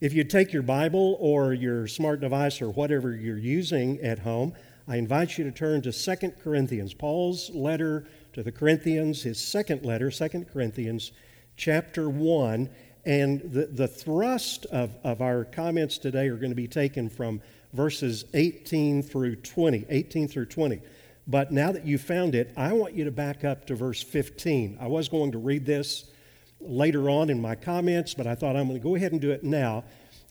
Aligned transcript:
If 0.00 0.12
you 0.12 0.22
take 0.22 0.52
your 0.52 0.62
Bible 0.62 1.16
or 1.18 1.52
your 1.52 1.88
smart 1.88 2.20
device 2.20 2.62
or 2.62 2.70
whatever 2.70 3.16
you're 3.16 3.36
using 3.36 4.00
at 4.00 4.20
home, 4.20 4.54
I 4.86 4.94
invite 4.96 5.36
you 5.36 5.42
to 5.42 5.50
turn 5.50 5.82
to 5.82 5.92
2 5.92 6.30
Corinthians, 6.40 6.94
Paul's 6.94 7.50
letter 7.50 8.06
to 8.34 8.44
the 8.44 8.52
Corinthians, 8.52 9.24
his 9.24 9.40
second 9.40 9.84
letter, 9.84 10.08
2 10.08 10.46
Corinthians 10.52 11.10
chapter 11.56 12.08
1. 12.08 12.70
And 13.06 13.40
the, 13.40 13.66
the 13.66 13.88
thrust 13.88 14.66
of, 14.66 14.94
of 15.02 15.20
our 15.20 15.44
comments 15.44 15.98
today 15.98 16.28
are 16.28 16.36
going 16.36 16.52
to 16.52 16.56
be 16.56 16.68
taken 16.68 17.08
from 17.08 17.42
verses 17.72 18.24
18 18.34 19.02
through 19.02 19.34
20. 19.36 19.84
18 19.88 20.28
through 20.28 20.46
20. 20.46 20.80
But 21.26 21.50
now 21.50 21.72
that 21.72 21.84
you 21.84 21.98
found 21.98 22.36
it, 22.36 22.52
I 22.56 22.72
want 22.72 22.94
you 22.94 23.02
to 23.02 23.10
back 23.10 23.42
up 23.42 23.66
to 23.66 23.74
verse 23.74 24.00
15. 24.00 24.78
I 24.80 24.86
was 24.86 25.08
going 25.08 25.32
to 25.32 25.38
read 25.38 25.66
this 25.66 26.04
later 26.60 27.08
on 27.08 27.30
in 27.30 27.40
my 27.40 27.54
comments, 27.54 28.14
but 28.14 28.26
I 28.26 28.34
thought 28.34 28.56
I'm 28.56 28.68
going 28.68 28.80
to 28.80 28.84
go 28.84 28.94
ahead 28.94 29.12
and 29.12 29.20
do 29.20 29.30
it 29.30 29.44
now. 29.44 29.84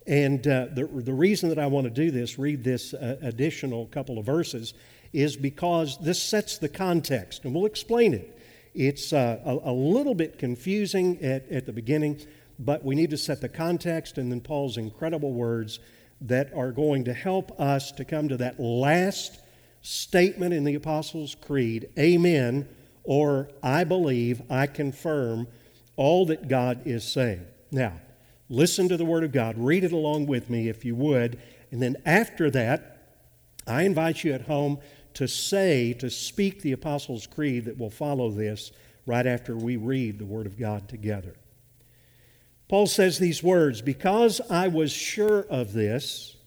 And 0.05 0.45
uh, 0.47 0.67
the, 0.73 0.85
the 0.85 1.13
reason 1.13 1.49
that 1.49 1.59
I 1.59 1.67
want 1.67 1.85
to 1.85 1.91
do 1.91 2.11
this, 2.11 2.39
read 2.39 2.63
this 2.63 2.93
uh, 2.93 3.17
additional 3.21 3.87
couple 3.87 4.17
of 4.17 4.25
verses, 4.25 4.73
is 5.13 5.35
because 5.35 5.97
this 5.99 6.21
sets 6.21 6.57
the 6.57 6.69
context, 6.69 7.43
and 7.43 7.53
we'll 7.53 7.65
explain 7.65 8.13
it. 8.13 8.37
It's 8.73 9.11
uh, 9.11 9.39
a, 9.43 9.71
a, 9.71 9.73
little 9.73 10.13
bit 10.13 10.37
confusing 10.37 11.17
at, 11.23 11.49
at 11.49 11.65
the 11.65 11.73
beginning, 11.73 12.21
but 12.59 12.85
we 12.85 12.95
need 12.95 13.09
to 13.09 13.17
set 13.17 13.41
the 13.41 13.49
context 13.49 14.17
and 14.17 14.31
then 14.31 14.41
Paul's 14.41 14.77
incredible 14.77 15.33
words 15.33 15.79
that 16.21 16.53
are 16.53 16.71
going 16.71 17.05
to 17.05 17.13
help 17.13 17.59
us 17.59 17.91
to 17.93 18.05
come 18.05 18.29
to 18.29 18.37
that 18.37 18.59
last 18.59 19.39
statement 19.81 20.53
in 20.53 20.63
the 20.63 20.75
Apostles' 20.75 21.35
Creed 21.35 21.89
Amen, 21.97 22.67
or 23.03 23.49
I 23.63 23.83
believe, 23.83 24.41
I 24.49 24.67
confirm 24.67 25.47
all 25.97 26.25
that 26.27 26.47
God 26.47 26.81
is 26.85 27.03
saying. 27.03 27.45
Now, 27.71 27.93
listen 28.49 28.87
to 28.87 28.95
the 28.95 29.05
Word 29.05 29.25
of 29.25 29.33
God, 29.33 29.57
read 29.57 29.83
it 29.83 29.91
along 29.91 30.27
with 30.27 30.49
me 30.49 30.69
if 30.69 30.85
you 30.85 30.95
would, 30.95 31.37
and 31.71 31.81
then 31.81 31.97
after 32.05 32.49
that, 32.51 32.93
I 33.67 33.83
invite 33.83 34.23
you 34.23 34.31
at 34.31 34.43
home 34.43 34.79
to 35.15 35.27
say, 35.27 35.91
to 35.93 36.09
speak 36.09 36.61
the 36.61 36.71
Apostles' 36.71 37.27
Creed 37.27 37.65
that 37.65 37.77
will 37.77 37.89
follow 37.89 38.29
this 38.29 38.71
right 39.05 39.25
after 39.25 39.55
we 39.55 39.75
read 39.75 40.19
the 40.19 40.25
Word 40.25 40.45
of 40.45 40.57
God 40.57 40.87
together. 40.87 41.33
Paul 42.69 42.87
says 42.87 43.17
these 43.17 43.41
words 43.41 43.81
Because 43.81 44.39
I 44.49 44.67
was 44.67 44.91
sure 44.91 45.41
of 45.49 45.73
this, 45.73 46.37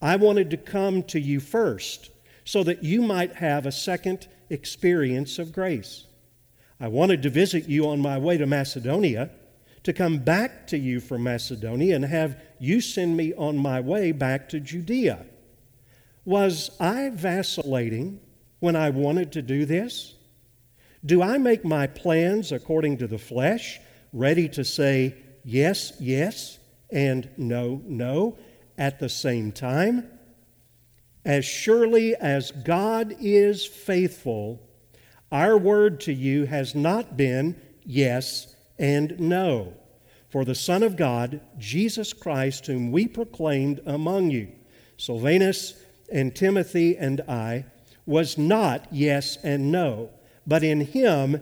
I 0.00 0.16
wanted 0.16 0.50
to 0.50 0.56
come 0.56 1.02
to 1.04 1.20
you 1.20 1.40
first 1.40 2.10
so 2.44 2.62
that 2.64 2.82
you 2.82 3.02
might 3.02 3.36
have 3.36 3.66
a 3.66 3.72
second 3.72 4.26
experience 4.48 5.38
of 5.38 5.52
grace. 5.52 6.04
I 6.80 6.88
wanted 6.88 7.22
to 7.22 7.30
visit 7.30 7.68
you 7.68 7.88
on 7.88 8.00
my 8.00 8.18
way 8.18 8.36
to 8.38 8.46
Macedonia, 8.46 9.30
to 9.82 9.92
come 9.92 10.18
back 10.18 10.66
to 10.68 10.78
you 10.78 11.00
from 11.00 11.22
Macedonia 11.22 11.96
and 11.96 12.04
have 12.04 12.40
you 12.58 12.80
send 12.80 13.16
me 13.16 13.32
on 13.34 13.56
my 13.56 13.80
way 13.80 14.12
back 14.12 14.48
to 14.50 14.60
Judea. 14.60 15.24
Was 16.24 16.70
I 16.78 17.10
vacillating 17.10 18.20
when 18.60 18.76
I 18.76 18.90
wanted 18.90 19.32
to 19.32 19.42
do 19.42 19.64
this? 19.64 20.14
Do 21.04 21.22
I 21.22 21.38
make 21.38 21.64
my 21.64 21.86
plans 21.86 22.52
according 22.52 22.98
to 22.98 23.06
the 23.06 23.18
flesh, 23.18 23.80
ready 24.12 24.48
to 24.50 24.64
say 24.64 25.14
yes, 25.44 25.92
yes, 25.98 26.58
and 26.90 27.28
no, 27.36 27.80
no 27.86 28.36
at 28.76 28.98
the 28.98 29.08
same 29.08 29.52
time? 29.52 30.08
As 31.24 31.44
surely 31.44 32.14
as 32.16 32.50
God 32.50 33.16
is 33.20 33.64
faithful, 33.64 34.67
our 35.30 35.56
word 35.56 36.00
to 36.00 36.12
you 36.12 36.46
has 36.46 36.74
not 36.74 37.16
been 37.16 37.56
yes 37.84 38.54
and 38.78 39.18
no. 39.18 39.74
For 40.28 40.44
the 40.44 40.54
Son 40.54 40.82
of 40.82 40.96
God, 40.96 41.40
Jesus 41.58 42.12
Christ, 42.12 42.66
whom 42.66 42.92
we 42.92 43.06
proclaimed 43.06 43.80
among 43.86 44.30
you, 44.30 44.48
Silvanus 44.96 45.82
and 46.12 46.34
Timothy 46.34 46.96
and 46.96 47.20
I, 47.22 47.64
was 48.06 48.36
not 48.38 48.86
yes 48.90 49.38
and 49.42 49.70
no, 49.72 50.10
but 50.46 50.62
in 50.62 50.80
him 50.80 51.40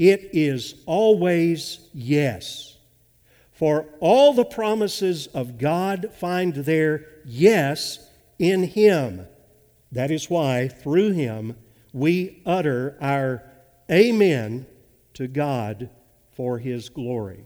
it 0.00 0.30
is 0.32 0.76
always 0.86 1.80
yes. 1.92 2.78
For 3.52 3.84
all 4.00 4.32
the 4.32 4.46
promises 4.46 5.26
of 5.26 5.58
God 5.58 6.10
find 6.14 6.54
their 6.54 7.04
yes 7.26 8.08
in 8.38 8.62
Him. 8.62 9.26
That 9.92 10.10
is 10.10 10.30
why, 10.30 10.68
through 10.68 11.10
Him, 11.10 11.56
we 11.92 12.42
utter 12.46 12.96
our 13.00 13.42
Amen 13.90 14.66
to 15.14 15.26
God 15.26 15.90
for 16.32 16.58
His 16.58 16.88
glory. 16.88 17.44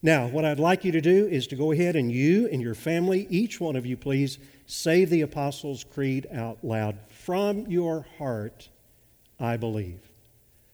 Now, 0.00 0.28
what 0.28 0.44
I'd 0.44 0.60
like 0.60 0.84
you 0.84 0.92
to 0.92 1.00
do 1.00 1.26
is 1.26 1.46
to 1.48 1.56
go 1.56 1.72
ahead 1.72 1.96
and 1.96 2.10
you 2.10 2.48
and 2.48 2.62
your 2.62 2.74
family, 2.74 3.26
each 3.30 3.60
one 3.60 3.76
of 3.76 3.84
you, 3.84 3.96
please, 3.96 4.38
say 4.66 5.04
the 5.04 5.22
Apostles' 5.22 5.84
Creed 5.84 6.26
out 6.32 6.58
loud. 6.62 6.98
From 7.08 7.66
your 7.66 8.06
heart, 8.16 8.68
I 9.40 9.56
believe. 9.56 10.00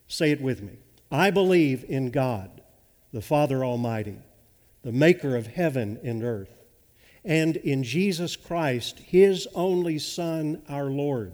Say 0.09 0.31
it 0.31 0.41
with 0.43 0.63
me. 0.63 0.79
I 1.11 1.31
believe 1.31 1.85
in 1.89 2.11
God, 2.11 2.61
the 3.13 3.23
Father 3.23 3.65
Almighty, 3.65 4.19
the 4.83 4.93
maker 4.93 5.37
of 5.37 5.47
heaven 5.47 5.99
and 6.03 6.23
earth 6.23 6.64
and 7.25 7.57
in 7.57 7.83
Jesus 7.83 8.37
Christ, 8.37 8.99
His 8.99 9.49
only 9.55 9.99
Son, 9.99 10.63
our 10.69 10.87
Lord, 10.91 11.33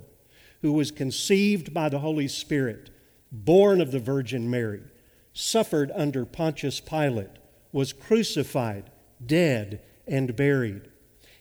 who 0.63 0.73
was 0.73 0.91
conceived 0.91 1.75
by 1.75 1.89
the 1.89 1.99
Holy 1.99 2.29
Spirit, 2.29 2.91
born 3.33 3.81
of 3.81 3.91
the 3.91 3.99
Virgin 3.99 4.51
Mary, 4.51 4.83
suffered 5.33 5.91
under 5.95 6.25
Pontius 6.25 6.81
Pilate, 6.81 7.31
was 7.73 7.93
crucified, 7.93 8.91
dead, 9.25 9.81
and 10.07 10.37
buried. 10.37 10.89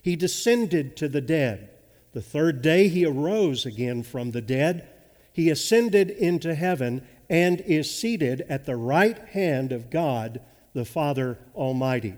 He 0.02 0.16
descended 0.16 0.96
to 0.98 1.08
the 1.08 1.22
dead. 1.22 1.70
The 2.14 2.22
third 2.22 2.62
day 2.62 2.88
he 2.88 3.06
arose 3.06 3.66
again 3.66 4.04
from 4.04 4.32
the 4.32 4.42
dead. 4.42 4.88
He 5.34 5.50
ascended 5.50 6.10
into 6.10 6.56
heaven 6.56 7.08
and 7.30 7.62
is 7.62 7.94
seated 7.94 8.42
at 8.50 8.66
the 8.66 8.76
right 8.76 9.20
hand 9.30 9.72
of 9.72 9.90
God, 9.90 10.42
the 10.74 10.86
Father 10.86 11.38
Almighty. 11.56 12.16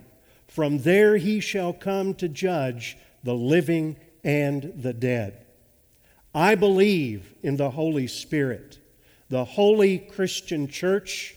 From 0.51 0.79
there 0.79 1.15
he 1.15 1.39
shall 1.39 1.71
come 1.71 2.13
to 2.15 2.27
judge 2.27 2.97
the 3.23 3.33
living 3.33 3.95
and 4.21 4.73
the 4.75 4.91
dead. 4.91 5.45
I 6.35 6.55
believe 6.55 7.33
in 7.41 7.55
the 7.55 7.69
Holy 7.69 8.05
Spirit, 8.07 8.77
the 9.29 9.45
holy 9.45 9.97
Christian 9.97 10.67
church, 10.67 11.35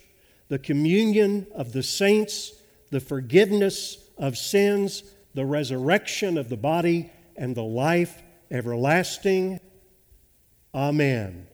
the 0.48 0.58
communion 0.58 1.46
of 1.54 1.72
the 1.72 1.84
saints, 1.84 2.54
the 2.90 2.98
forgiveness 2.98 3.98
of 4.18 4.36
sins, 4.36 5.04
the 5.32 5.46
resurrection 5.46 6.36
of 6.36 6.48
the 6.48 6.56
body, 6.56 7.08
and 7.36 7.54
the 7.54 7.62
life 7.62 8.20
everlasting. 8.50 9.60
Amen. 10.74 11.46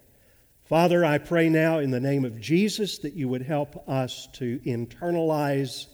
Father, 0.65 1.04
I 1.04 1.19
pray 1.19 1.50
now 1.50 1.81
in 1.81 1.91
the 1.91 2.00
name 2.00 2.25
of 2.25 2.41
Jesus 2.41 2.97
that 3.00 3.12
you 3.12 3.28
would 3.28 3.42
help 3.42 3.87
us 3.87 4.28
to 4.37 4.60
internalize 4.60 5.88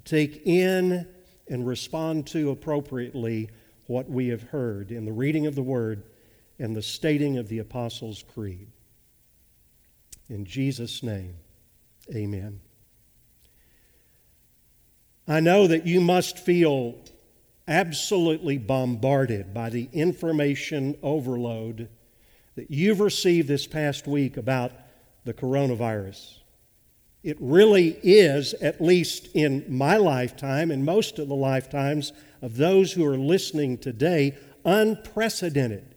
take 0.00 0.46
in 0.46 1.06
and 1.48 1.66
respond 1.66 2.26
to 2.28 2.50
appropriately 2.50 3.50
what 3.86 4.08
we 4.08 4.28
have 4.28 4.42
heard 4.42 4.90
in 4.90 5.04
the 5.04 5.12
reading 5.12 5.46
of 5.46 5.54
the 5.54 5.62
Word 5.62 6.04
and 6.58 6.74
the 6.74 6.82
stating 6.82 7.36
of 7.36 7.48
the 7.48 7.58
Apostles' 7.58 8.24
Creed. 8.34 8.68
In 10.28 10.44
Jesus' 10.44 11.02
name, 11.02 11.34
amen. 12.14 12.60
I 15.26 15.40
know 15.40 15.66
that 15.66 15.86
you 15.86 16.00
must 16.00 16.38
feel 16.38 16.96
absolutely 17.66 18.58
bombarded 18.58 19.54
by 19.54 19.70
the 19.70 19.88
information 19.92 20.96
overload 21.02 21.88
that 22.56 22.70
you've 22.70 23.00
received 23.00 23.48
this 23.48 23.66
past 23.66 24.06
week 24.06 24.36
about 24.36 24.72
the 25.24 25.34
coronavirus. 25.34 26.38
It 27.24 27.38
really 27.40 27.98
is, 28.02 28.52
at 28.54 28.82
least 28.82 29.28
in 29.32 29.64
my 29.66 29.96
lifetime 29.96 30.70
and 30.70 30.84
most 30.84 31.18
of 31.18 31.26
the 31.26 31.34
lifetimes 31.34 32.12
of 32.42 32.58
those 32.58 32.92
who 32.92 33.06
are 33.06 33.16
listening 33.16 33.78
today, 33.78 34.36
unprecedented. 34.66 35.94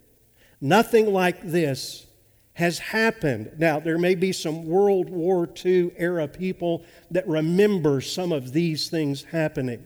Nothing 0.62 1.12
like 1.12 1.44
this 1.44 2.08
has 2.54 2.80
happened. 2.80 3.52
Now, 3.58 3.82
there 3.82 3.98
may 3.98 4.16
be 4.16 4.32
some 4.32 4.66
World 4.66 5.10
War 5.10 5.50
II 5.66 5.92
era 5.98 6.30
people 6.30 6.86
that 7.12 7.28
remember 7.28 8.00
some 8.00 8.32
of 8.32 8.54
these 8.54 8.90
things 8.90 9.26
happening. 9.26 9.84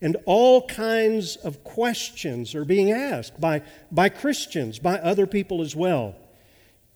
And 0.00 0.16
all 0.24 0.66
kinds 0.66 1.36
of 1.36 1.62
questions 1.62 2.54
are 2.54 2.64
being 2.64 2.92
asked 2.92 3.38
by, 3.38 3.60
by 3.92 4.08
Christians, 4.08 4.78
by 4.78 4.98
other 5.00 5.26
people 5.26 5.60
as 5.60 5.76
well. 5.76 6.16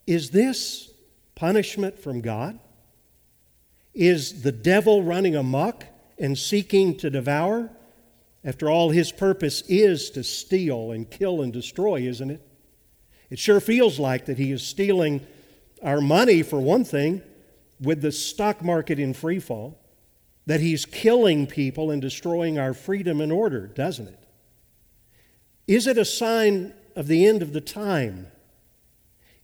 Is 0.06 0.30
this 0.30 0.90
punishment 1.34 1.98
from 1.98 2.22
God? 2.22 2.58
Is 3.94 4.42
the 4.42 4.52
devil 4.52 5.02
running 5.02 5.36
amok 5.36 5.86
and 6.18 6.36
seeking 6.36 6.96
to 6.98 7.10
devour? 7.10 7.70
After 8.44 8.68
all, 8.68 8.90
his 8.90 9.12
purpose 9.12 9.62
is 9.68 10.10
to 10.10 10.24
steal 10.24 10.90
and 10.90 11.08
kill 11.08 11.40
and 11.42 11.52
destroy, 11.52 12.00
isn't 12.02 12.30
it? 12.30 12.46
It 13.30 13.38
sure 13.38 13.60
feels 13.60 13.98
like 13.98 14.26
that 14.26 14.38
he 14.38 14.52
is 14.52 14.62
stealing 14.62 15.26
our 15.82 16.00
money, 16.00 16.42
for 16.42 16.60
one 16.60 16.84
thing, 16.84 17.22
with 17.80 18.02
the 18.02 18.12
stock 18.12 18.62
market 18.62 18.98
in 18.98 19.14
free 19.14 19.38
fall. 19.38 19.80
that 20.46 20.60
he's 20.60 20.84
killing 20.84 21.46
people 21.46 21.90
and 21.90 22.02
destroying 22.02 22.58
our 22.58 22.74
freedom 22.74 23.20
and 23.20 23.32
order, 23.32 23.66
doesn't 23.66 24.08
it? 24.08 24.18
Is 25.66 25.86
it 25.86 25.96
a 25.96 26.04
sign 26.04 26.74
of 26.94 27.06
the 27.06 27.26
end 27.26 27.42
of 27.42 27.52
the 27.52 27.60
time? 27.60 28.26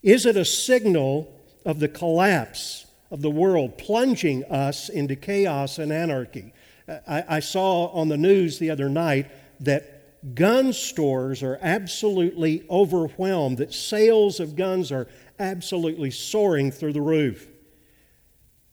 Is 0.03 0.27
it 0.27 0.37
a 0.37 0.45
signal 0.45 1.35
of 1.65 1.81
the 1.81 1.89
collapse 1.89 2.87
of 3.11 3.23
the 3.23 3.31
world, 3.31 3.79
plunging 3.79 4.45
us 4.45 4.89
into 4.89 5.17
chaos 5.17 5.79
and 5.79 5.93
anarchy? 5.93 6.53
I, 7.07 7.25
I 7.29 7.41
saw 7.41 7.87
on 7.87 8.09
the 8.09 8.17
news 8.17 8.59
the 8.59 8.71
other 8.71 8.89
night 8.89 9.31
that 9.61 10.35
gun 10.35 10.73
stores 10.73 11.43
are 11.43 11.59
absolutely 11.63 12.65
overwhelmed, 12.69 13.59
that 13.59 13.73
sales 13.73 14.41
of 14.41 14.57
guns 14.57 14.93
are 14.93 15.09
absolutely 15.39 16.11
soaring 16.11 16.71
through 16.71 16.93
the 16.93 17.01
roof. 17.01 17.49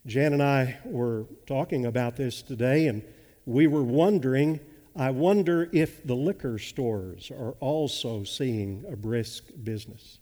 Jan 0.06 0.34
and 0.34 0.44
I 0.44 0.78
were 0.86 1.26
talking 1.46 1.86
about 1.86 2.16
this 2.16 2.42
today, 2.42 2.88
and 2.88 3.04
we 3.46 3.68
were 3.68 3.84
wondering 3.84 4.60
I 5.00 5.12
wonder 5.12 5.70
if 5.72 6.04
the 6.08 6.16
liquor 6.16 6.58
stores 6.58 7.30
are 7.30 7.52
also 7.60 8.24
seeing 8.24 8.84
a 8.92 8.96
brisk 8.96 9.44
business. 9.64 10.18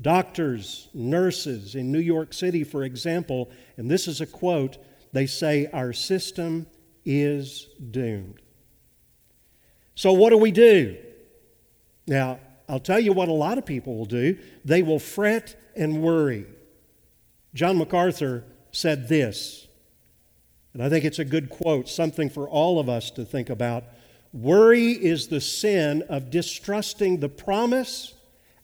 Doctors, 0.00 0.88
nurses 0.92 1.74
in 1.74 1.90
New 1.90 2.00
York 2.00 2.34
City, 2.34 2.64
for 2.64 2.84
example, 2.84 3.50
and 3.76 3.90
this 3.90 4.06
is 4.06 4.20
a 4.20 4.26
quote, 4.26 4.76
they 5.12 5.26
say, 5.26 5.68
Our 5.72 5.92
system 5.92 6.66
is 7.04 7.68
doomed. 7.90 8.42
So, 9.94 10.12
what 10.12 10.30
do 10.30 10.36
we 10.36 10.50
do? 10.50 10.98
Now, 12.06 12.38
I'll 12.68 12.80
tell 12.80 13.00
you 13.00 13.12
what 13.12 13.28
a 13.28 13.32
lot 13.32 13.58
of 13.58 13.64
people 13.64 13.96
will 13.96 14.06
do 14.06 14.38
they 14.64 14.82
will 14.82 14.98
fret 14.98 15.56
and 15.74 16.02
worry. 16.02 16.46
John 17.54 17.78
MacArthur 17.78 18.44
said 18.72 19.08
this, 19.08 19.66
and 20.74 20.82
I 20.82 20.90
think 20.90 21.06
it's 21.06 21.18
a 21.18 21.24
good 21.24 21.48
quote, 21.48 21.88
something 21.88 22.28
for 22.28 22.46
all 22.46 22.78
of 22.78 22.90
us 22.90 23.10
to 23.12 23.24
think 23.24 23.48
about. 23.48 23.84
Worry 24.34 24.90
is 24.90 25.28
the 25.28 25.40
sin 25.40 26.02
of 26.10 26.28
distrusting 26.28 27.20
the 27.20 27.30
promise 27.30 28.12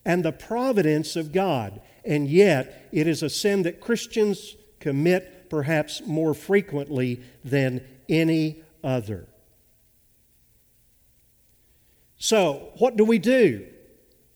and 0.04 0.24
the 0.24 0.32
providence 0.32 1.16
of 1.16 1.32
God, 1.32 1.80
and 2.04 2.28
yet 2.28 2.88
it 2.92 3.06
is 3.06 3.22
a 3.22 3.30
sin 3.30 3.62
that 3.62 3.80
Christians 3.80 4.56
commit 4.80 5.48
perhaps 5.48 6.02
more 6.06 6.34
frequently 6.34 7.22
than 7.44 7.86
any 8.08 8.62
other. 8.82 9.26
So, 12.16 12.72
what 12.78 12.96
do 12.96 13.04
we 13.04 13.18
do? 13.18 13.66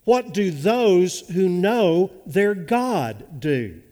What 0.04 0.32
do 0.32 0.50
those 0.50 1.20
who 1.20 1.48
know 1.48 2.10
their 2.26 2.54
God 2.54 3.40
do? 3.40 3.82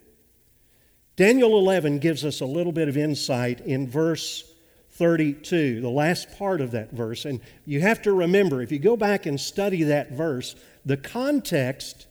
Daniel 1.17 1.59
11 1.59 1.99
gives 1.99 2.25
us 2.25 2.41
a 2.41 2.47
little 2.47 2.73
bit 2.73 2.89
of 2.89 2.97
insight 2.97 3.61
in 3.61 3.89
verse 3.89 4.45
32, 4.93 5.81
the 5.81 5.89
last 5.89 6.37
part 6.39 6.61
of 6.61 6.73
that 6.73 6.93
verse. 6.93 7.25
And 7.25 7.41
you 7.67 7.81
have 7.81 8.03
to 8.03 8.13
remember, 8.13 8.63
if 8.63 8.71
you 8.71 8.79
go 8.79 8.97
back 8.97 9.27
and 9.27 9.41
study 9.41 9.85
that 9.85 10.13
verse, 10.13 10.55
the 10.85 10.97
context 10.97 12.07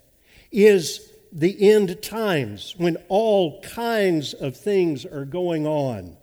is 0.52 1.12
the 1.32 1.72
end 1.72 2.02
times 2.02 2.76
when 2.78 2.98
all 3.08 3.62
kinds 3.62 4.34
of 4.34 4.56
things 4.56 5.06
are 5.06 5.26
going 5.26 5.66
on. 5.66 6.16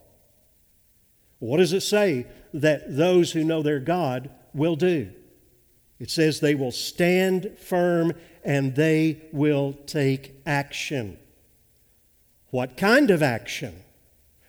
What 1.41 1.56
does 1.56 1.73
it 1.73 1.81
say 1.81 2.26
that 2.55 2.97
those 2.97 3.32
who 3.32 3.44
know 3.44 3.62
their 3.62 3.81
God 3.81 4.31
will 4.55 4.76
do? 4.76 5.11
It 5.99 6.11
says 6.11 6.41
they 6.41 6.55
will 6.55 6.73
stand 6.73 7.58
firm 7.58 8.14
and 8.44 8.75
they 8.75 9.23
will 9.32 9.75
take 9.87 10.41
action. 10.47 11.19
What 12.50 12.76
kind 12.76 13.11
of 13.11 13.23
action? 13.23 13.82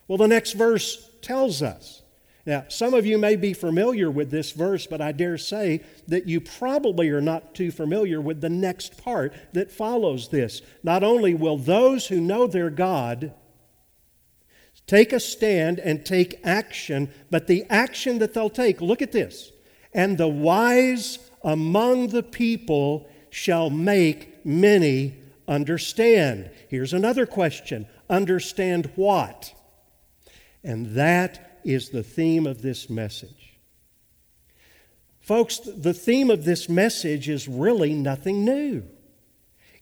Well, 0.08 0.18
the 0.18 0.28
next 0.28 0.54
verse 0.54 1.10
tells 1.22 1.62
us. 1.62 2.02
Now, 2.46 2.66
some 2.70 2.94
of 2.94 3.06
you 3.06 3.18
may 3.18 3.36
be 3.36 3.54
familiar 3.54 4.10
with 4.10 4.32
this 4.32 4.52
verse, 4.52 4.88
but 4.88 5.02
I 5.02 5.12
dare 5.12 5.38
say 5.38 5.82
that 6.08 6.28
you 6.28 6.42
probably 6.42 7.10
are 7.10 7.22
not 7.22 7.54
too 7.54 7.72
familiar 7.72 8.20
with 8.20 8.42
the 8.42 8.50
next 8.50 8.98
part 8.98 9.34
that 9.54 9.72
follows 9.72 10.30
this. 10.30 10.62
Not 10.84 11.04
only 11.04 11.34
will 11.34 11.58
those 11.58 12.08
who 12.08 12.20
know 12.20 12.48
their 12.48 12.72
God 12.72 13.34
take 14.88 15.14
a 15.14 15.20
stand 15.20 15.80
and 15.80 16.06
take 16.06 16.40
action, 16.44 17.10
but 17.30 17.48
the 17.48 17.66
action 17.70 18.20
that 18.20 18.34
they'll 18.34 18.50
take, 18.50 18.82
look 18.82 19.02
at 19.02 19.12
this. 19.12 19.52
And 19.94 20.18
the 20.18 20.28
wise 20.28 21.20
among 21.44 22.08
the 22.08 22.24
people 22.24 23.08
shall 23.30 23.70
make 23.70 24.46
many 24.46 25.16
understand. 25.48 26.50
Here's 26.70 26.94
another 26.94 27.26
question 27.26 27.88
Understand 28.10 28.92
what? 28.96 29.54
And 30.64 30.88
that 30.98 31.51
is 31.64 31.90
the 31.90 32.04
theme 32.04 32.48
of 32.48 32.62
this 32.62 32.90
message. 32.90 33.58
Folks, 35.20 35.60
the 35.60 35.94
theme 35.94 36.30
of 36.30 36.46
this 36.46 36.68
message 36.68 37.30
is 37.30 37.48
really 37.48 37.94
nothing 37.94 38.44
new. 38.44 38.84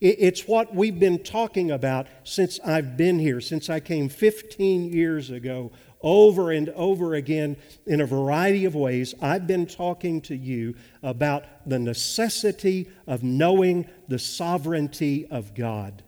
It's 0.01 0.47
what 0.47 0.73
we've 0.73 0.97
been 0.97 1.23
talking 1.23 1.71
about 1.71 2.07
since 2.23 2.57
I've 2.65 2.95
been 2.95 3.19
here, 3.19 3.41
since 3.41 3.69
I 3.69 3.81
came 3.81 4.07
15 4.07 4.93
years 4.93 5.29
ago, 5.29 5.71
over 6.01 6.51
and 6.51 6.69
over 6.69 7.15
again 7.15 7.57
in 7.85 7.99
a 7.99 8.05
variety 8.05 8.63
of 8.63 8.75
ways. 8.75 9.13
I've 9.21 9.45
been 9.47 9.65
talking 9.65 10.21
to 10.21 10.35
you 10.35 10.75
about 11.03 11.43
the 11.67 11.79
necessity 11.79 12.89
of 13.07 13.23
knowing 13.23 13.89
the 14.07 14.19
sovereignty 14.19 15.27
of 15.29 15.53
God. 15.53 16.03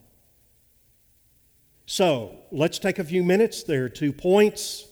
So 1.86 2.38
let's 2.52 2.80
take 2.80 3.00
a 3.00 3.04
few 3.04 3.24
minutes. 3.24 3.64
There 3.64 3.84
are 3.84 3.90
two 3.90 4.14
points. 4.14 4.88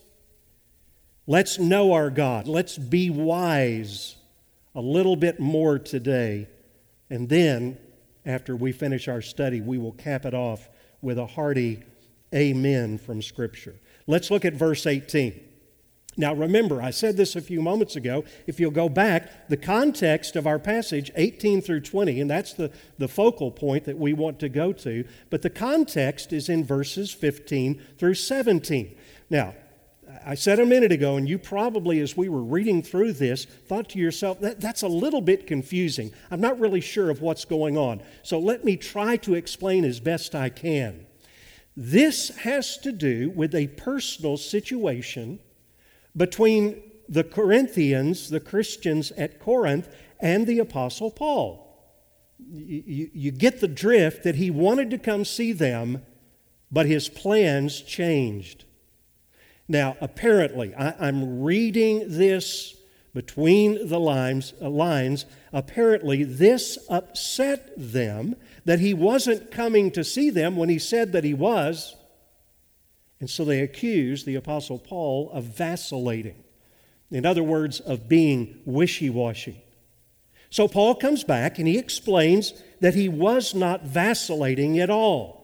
Let's 1.30 1.60
know 1.60 1.94
our 1.94 2.10
God. 2.10 2.48
Let's 2.48 2.76
be 2.76 3.12
wise 3.12 4.16
a 4.74 4.82
little 4.82 5.16
bit 5.16 5.40
more 5.40 5.78
today. 5.78 6.48
And 7.12 7.30
then, 7.30 7.78
after 8.26 8.56
we 8.56 8.72
finish 8.72 9.08
our 9.08 9.22
study, 9.22 9.62
we 9.62 9.78
will 9.78 9.92
cap 9.92 10.26
it 10.26 10.34
off 10.34 10.68
with 11.04 11.20
a 11.20 11.28
hearty 11.28 11.84
amen 12.34 12.98
from 12.98 13.22
Scripture. 13.22 13.76
Let's 14.08 14.32
look 14.32 14.44
at 14.44 14.56
verse 14.56 14.88
18. 14.88 15.40
Now, 16.18 16.34
remember, 16.34 16.82
I 16.82 16.90
said 16.90 17.16
this 17.16 17.36
a 17.36 17.42
few 17.42 17.62
moments 17.62 17.96
ago. 17.96 18.24
If 18.48 18.60
you'll 18.60 18.72
go 18.72 18.90
back, 18.90 19.50
the 19.50 19.58
context 19.58 20.36
of 20.36 20.48
our 20.48 20.58
passage, 20.58 21.12
18 21.16 21.62
through 21.62 21.82
20, 21.82 22.22
and 22.22 22.30
that's 22.32 22.54
the, 22.54 22.72
the 22.98 23.08
focal 23.08 23.52
point 23.52 23.84
that 23.84 24.00
we 24.00 24.14
want 24.14 24.40
to 24.40 24.50
go 24.50 24.74
to, 24.74 25.06
but 25.30 25.44
the 25.44 25.52
context 25.52 26.34
is 26.34 26.50
in 26.50 26.66
verses 26.66 27.14
15 27.14 27.80
through 28.00 28.16
17. 28.16 28.98
Now, 29.30 29.54
I 30.26 30.36
said 30.36 30.60
a 30.60 30.66
minute 30.66 30.92
ago, 30.92 31.18
and 31.18 31.28
you 31.28 31.38
probably, 31.38 32.00
as 32.00 32.18
we 32.18 32.30
were 32.30 32.44
reading 32.44 32.82
through 32.82 33.14
this, 33.14 33.46
thought 33.46 33.90
to 33.90 34.00
yourself, 34.00 34.40
that, 34.42 34.60
that's 34.60 34.82
a 34.82 34.88
little 34.88 35.22
bit 35.22 35.48
confusing. 35.48 36.12
I'm 36.30 36.42
not 36.42 36.60
really 36.60 36.82
sure 36.82 37.10
of 37.10 37.22
what's 37.22 37.46
going 37.46 37.78
on. 37.78 38.02
So 38.24 38.40
let 38.40 38.64
me 38.64 38.78
try 38.78 39.18
to 39.18 39.36
explain 39.36 39.86
as 39.86 40.00
best 40.00 40.36
I 40.36 40.50
can. 40.50 41.06
This 41.76 42.30
has 42.40 42.78
to 42.80 42.92
do 42.92 43.30
with 43.30 43.56
a 43.56 43.68
personal 43.68 44.38
situation 44.38 45.40
between 46.16 46.82
the 47.08 47.24
Corinthians, 47.24 48.30
the 48.30 48.40
Christians 48.40 49.12
at 49.14 49.40
Corinth, 49.40 49.90
and 50.20 50.46
the 50.46 50.60
Apostle 50.60 51.12
Paul. 51.12 51.66
You, 52.38 53.10
you, 53.14 53.32
get 53.32 53.60
the 53.60 53.68
drift 53.68 54.24
that 54.24 54.36
he 54.36 54.50
wanted 54.50 54.90
to 54.92 54.98
come 54.98 55.26
see 55.26 55.52
them, 55.52 56.04
but 56.72 56.86
his 56.86 57.10
plans 57.10 57.82
changed. 57.82 58.66
Now, 59.70 59.96
apparently, 60.02 60.74
I, 60.74 61.08
am 61.08 61.44
reading 61.44 62.06
this 62.08 62.76
between 63.14 63.88
the 63.88 64.00
lines, 64.00 64.54
uh, 64.60 64.68
lines. 64.68 65.28
Apparently, 65.54 66.24
this 66.24 66.80
upset 66.90 67.72
them 67.78 68.36
that 68.66 68.80
he 68.80 68.96
wasn't 68.96 69.52
coming 69.52 69.92
to 69.92 70.04
see 70.04 70.32
them 70.32 70.56
when 70.56 70.70
he 70.70 70.80
said 70.80 71.12
that 71.12 71.24
he 71.24 71.36
was. 71.36 71.96
And 73.20 73.30
so 73.30 73.46
they 73.46 73.62
accused 73.62 74.26
the 74.26 74.36
Apostle 74.36 74.80
Paul 74.80 75.30
of 75.32 75.44
vacillating. 75.44 76.44
In 77.12 77.26
other 77.26 77.44
words, 77.44 77.80
of 77.80 78.10
being 78.10 78.62
wishy 78.66 79.10
washy. 79.12 79.64
So 80.50 80.68
Paul 80.68 80.96
comes 80.96 81.24
back 81.24 81.60
and 81.60 81.68
he 81.68 81.78
explains 81.78 82.54
that 82.80 82.96
he 82.96 83.08
was 83.08 83.54
not 83.54 83.84
vacillating 83.84 84.80
at 84.80 84.90
all. 84.90 85.39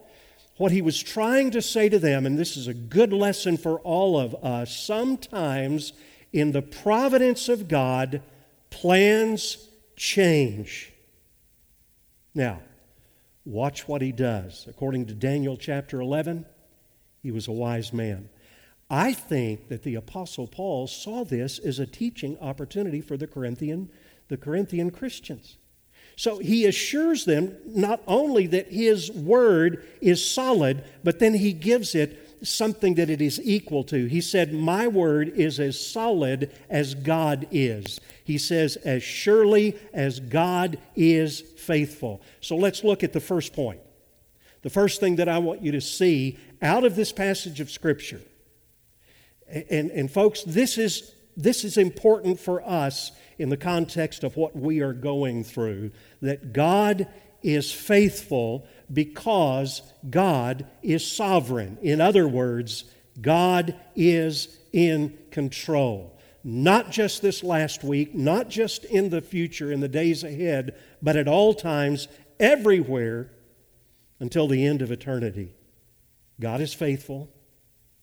What 0.56 0.72
he 0.72 0.82
was 0.82 1.02
trying 1.02 1.50
to 1.50 1.60
say 1.60 1.88
to 1.88 1.98
them, 1.98 2.24
and 2.24 2.38
this 2.38 2.56
is 2.56 2.66
a 2.66 2.74
good 2.74 3.12
lesson 3.12 3.56
for 3.56 3.78
all 3.80 4.18
of 4.18 4.34
us, 4.42 4.74
sometimes 4.74 5.92
in 6.32 6.52
the 6.52 6.62
providence 6.62 7.48
of 7.48 7.68
God, 7.68 8.22
plans 8.70 9.68
change. 9.96 10.92
Now, 12.34 12.60
watch 13.44 13.86
what 13.86 14.02
he 14.02 14.12
does. 14.12 14.66
According 14.68 15.06
to 15.06 15.14
Daniel 15.14 15.56
chapter 15.56 16.00
11, 16.00 16.46
he 17.22 17.30
was 17.30 17.48
a 17.48 17.52
wise 17.52 17.92
man. 17.92 18.28
I 18.88 19.12
think 19.12 19.68
that 19.68 19.82
the 19.82 19.96
apostle 19.96 20.46
Paul 20.46 20.86
saw 20.86 21.24
this 21.24 21.58
as 21.58 21.78
a 21.78 21.86
teaching 21.86 22.38
opportunity 22.40 23.00
for 23.00 23.16
the 23.16 23.26
Corinthian 23.26 23.90
the 24.28 24.36
Corinthian 24.36 24.90
Christians. 24.90 25.56
So 26.16 26.38
he 26.38 26.64
assures 26.64 27.26
them 27.26 27.54
not 27.66 28.00
only 28.06 28.46
that 28.48 28.72
his 28.72 29.12
word 29.12 29.86
is 30.00 30.26
solid, 30.26 30.82
but 31.04 31.18
then 31.18 31.34
he 31.34 31.52
gives 31.52 31.94
it 31.94 32.22
something 32.42 32.94
that 32.94 33.10
it 33.10 33.20
is 33.20 33.40
equal 33.44 33.84
to. 33.84 34.06
He 34.06 34.22
said, 34.22 34.52
My 34.52 34.88
word 34.88 35.28
is 35.28 35.60
as 35.60 35.78
solid 35.78 36.50
as 36.70 36.94
God 36.94 37.46
is. 37.50 38.00
He 38.24 38.38
says, 38.38 38.76
As 38.76 39.02
surely 39.02 39.76
as 39.92 40.20
God 40.20 40.78
is 40.94 41.40
faithful. 41.40 42.22
So 42.40 42.56
let's 42.56 42.82
look 42.82 43.04
at 43.04 43.12
the 43.12 43.20
first 43.20 43.52
point. 43.52 43.80
The 44.62 44.70
first 44.70 45.00
thing 45.00 45.16
that 45.16 45.28
I 45.28 45.38
want 45.38 45.62
you 45.62 45.72
to 45.72 45.80
see 45.80 46.38
out 46.62 46.84
of 46.84 46.96
this 46.96 47.12
passage 47.12 47.60
of 47.60 47.70
Scripture. 47.70 48.20
And, 49.48 49.90
and 49.90 50.10
folks, 50.10 50.42
this 50.42 50.78
is, 50.78 51.14
this 51.36 51.64
is 51.64 51.76
important 51.76 52.40
for 52.40 52.66
us 52.66 53.12
in 53.38 53.50
the 53.50 53.56
context 53.56 54.24
of 54.24 54.36
what 54.36 54.56
we 54.56 54.80
are 54.80 54.94
going 54.94 55.44
through 55.44 55.90
that 56.22 56.52
God 56.52 57.06
is 57.42 57.70
faithful 57.70 58.66
because 58.92 59.82
God 60.08 60.66
is 60.82 61.06
sovereign. 61.06 61.78
In 61.82 62.00
other 62.00 62.26
words, 62.26 62.84
God 63.20 63.76
is 63.94 64.58
in 64.72 65.16
control. 65.30 66.18
Not 66.42 66.90
just 66.90 67.22
this 67.22 67.42
last 67.42 67.84
week, 67.84 68.14
not 68.14 68.48
just 68.48 68.84
in 68.84 69.10
the 69.10 69.20
future, 69.20 69.72
in 69.72 69.80
the 69.80 69.88
days 69.88 70.24
ahead, 70.24 70.76
but 71.02 71.16
at 71.16 71.28
all 71.28 71.54
times, 71.54 72.08
everywhere, 72.38 73.30
until 74.20 74.48
the 74.48 74.64
end 74.64 74.80
of 74.80 74.90
eternity. 74.90 75.54
God 76.40 76.60
is 76.60 76.72
faithful 76.72 77.28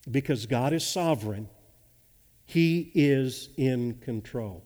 because 0.09 0.45
God 0.45 0.73
is 0.73 0.85
sovereign. 0.85 1.49
He 2.45 2.91
is 2.93 3.49
in 3.57 3.95
control. 3.95 4.63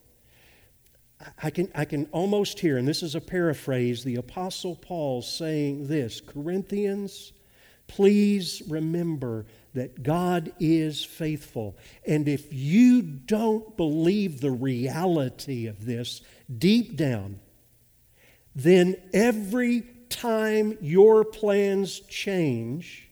I 1.42 1.50
can, 1.50 1.72
I 1.74 1.86
can 1.86 2.06
almost 2.12 2.60
hear, 2.60 2.78
and 2.78 2.88
this 2.88 3.02
is 3.02 3.16
a 3.16 3.22
paraphrase, 3.22 4.04
the 4.04 4.16
Apostle 4.18 4.76
Paul 4.76 5.22
saying 5.22 5.88
this 5.88 6.22
Corinthians, 6.22 7.34
please 7.88 8.62
remember 8.68 9.46
that 9.74 10.04
God 10.04 10.52
is 10.60 11.04
faithful. 11.04 11.78
And 12.06 12.28
if 12.28 12.54
you 12.54 13.02
don't 13.02 13.76
believe 13.78 14.42
the 14.42 14.52
reality 14.52 15.68
of 15.68 15.86
this 15.86 16.22
deep 16.56 16.98
down, 16.98 17.40
then 18.56 18.96
every 19.14 19.84
time 20.10 20.78
your 20.82 21.24
plans 21.24 22.00
change 22.02 23.07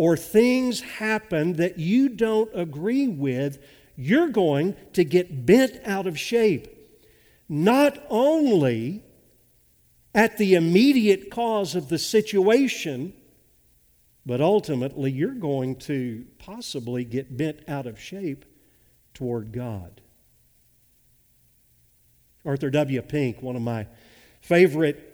or 0.00 0.16
things 0.16 0.80
happen 0.80 1.52
that 1.52 1.78
you 1.78 2.08
don't 2.08 2.50
agree 2.54 3.06
with, 3.06 3.62
you're 3.96 4.30
going 4.30 4.74
to 4.94 5.04
get 5.04 5.44
bent 5.44 5.78
out 5.84 6.06
of 6.06 6.18
shape. 6.18 6.66
Not 7.50 8.02
only 8.08 9.04
at 10.14 10.38
the 10.38 10.54
immediate 10.54 11.30
cause 11.30 11.74
of 11.74 11.90
the 11.90 11.98
situation, 11.98 13.12
but 14.24 14.40
ultimately 14.40 15.10
you're 15.12 15.32
going 15.34 15.76
to 15.76 16.24
possibly 16.38 17.04
get 17.04 17.36
bent 17.36 17.60
out 17.68 17.86
of 17.86 18.00
shape 18.00 18.46
toward 19.12 19.52
God. 19.52 20.00
Arthur 22.42 22.70
W. 22.70 23.02
Pink, 23.02 23.42
one 23.42 23.54
of 23.54 23.60
my 23.60 23.86
favorite 24.40 25.09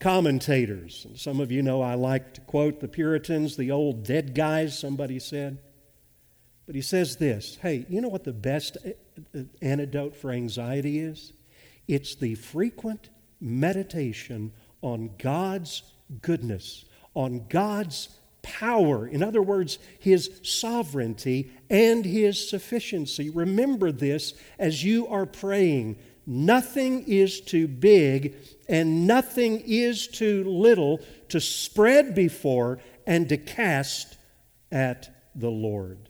commentators, 0.00 1.04
and 1.04 1.18
some 1.18 1.40
of 1.40 1.50
you 1.50 1.62
know 1.62 1.82
I 1.82 1.94
like 1.94 2.34
to 2.34 2.40
quote 2.42 2.80
the 2.80 2.88
Puritans, 2.88 3.56
the 3.56 3.70
old 3.70 4.04
dead 4.04 4.34
guys, 4.34 4.78
somebody 4.78 5.18
said. 5.18 5.58
But 6.66 6.74
he 6.74 6.82
says 6.82 7.16
this 7.16 7.58
hey, 7.62 7.86
you 7.88 8.00
know 8.00 8.08
what 8.08 8.24
the 8.24 8.32
best 8.32 8.76
eh, 8.84 8.92
eh, 9.34 9.42
antidote 9.62 10.16
for 10.16 10.30
anxiety 10.30 10.98
is? 10.98 11.32
It's 11.86 12.14
the 12.14 12.34
frequent 12.34 13.10
meditation 13.40 14.52
on 14.80 15.10
God's 15.18 15.82
goodness, 16.22 16.84
on 17.14 17.46
God's 17.48 18.08
power. 18.42 19.06
In 19.06 19.22
other 19.22 19.42
words, 19.42 19.78
His 19.98 20.30
sovereignty 20.42 21.50
and 21.68 22.04
His 22.04 22.48
sufficiency. 22.48 23.30
Remember 23.30 23.90
this 23.90 24.34
as 24.58 24.84
you 24.84 25.06
are 25.08 25.26
praying. 25.26 25.96
Nothing 26.26 27.04
is 27.06 27.40
too 27.40 27.68
big 27.68 28.36
and 28.68 29.06
nothing 29.06 29.62
is 29.66 30.06
too 30.06 30.44
little 30.44 31.00
to 31.28 31.40
spread 31.40 32.14
before 32.14 32.78
and 33.06 33.28
to 33.28 33.36
cast 33.36 34.16
at 34.72 35.14
the 35.34 35.50
Lord. 35.50 36.08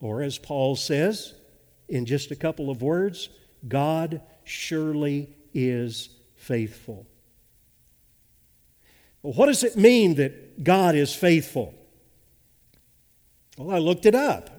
Or, 0.00 0.22
as 0.22 0.38
Paul 0.38 0.76
says 0.76 1.34
in 1.88 2.06
just 2.06 2.30
a 2.30 2.36
couple 2.36 2.70
of 2.70 2.82
words, 2.82 3.28
God 3.66 4.20
surely 4.44 5.34
is 5.54 6.10
faithful. 6.36 7.06
Well, 9.22 9.32
what 9.32 9.46
does 9.46 9.64
it 9.64 9.76
mean 9.76 10.16
that 10.16 10.62
God 10.62 10.94
is 10.94 11.14
faithful? 11.14 11.74
Well, 13.56 13.74
I 13.74 13.78
looked 13.78 14.06
it 14.06 14.14
up. 14.14 14.50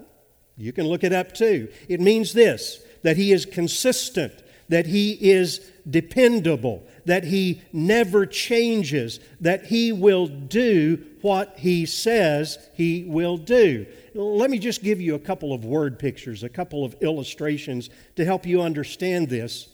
You 0.56 0.72
can 0.72 0.86
look 0.86 1.04
it 1.04 1.12
up 1.12 1.32
too. 1.32 1.68
It 1.88 2.00
means 2.00 2.32
this 2.32 2.82
that 3.02 3.16
He 3.16 3.32
is 3.32 3.46
consistent, 3.46 4.32
that 4.68 4.86
He 4.86 5.12
is 5.12 5.70
dependable, 5.88 6.86
that 7.04 7.24
He 7.24 7.62
never 7.72 8.26
changes, 8.26 9.20
that 9.40 9.66
He 9.66 9.92
will 9.92 10.26
do 10.26 11.04
what 11.22 11.54
He 11.58 11.86
says 11.86 12.58
He 12.74 13.04
will 13.04 13.36
do. 13.36 13.86
Let 14.14 14.50
me 14.50 14.58
just 14.58 14.82
give 14.82 15.00
you 15.00 15.14
a 15.14 15.18
couple 15.18 15.52
of 15.52 15.64
word 15.64 15.98
pictures, 15.98 16.42
a 16.42 16.48
couple 16.48 16.84
of 16.84 16.94
illustrations 17.00 17.90
to 18.16 18.24
help 18.24 18.46
you 18.46 18.62
understand 18.62 19.28
this. 19.28 19.68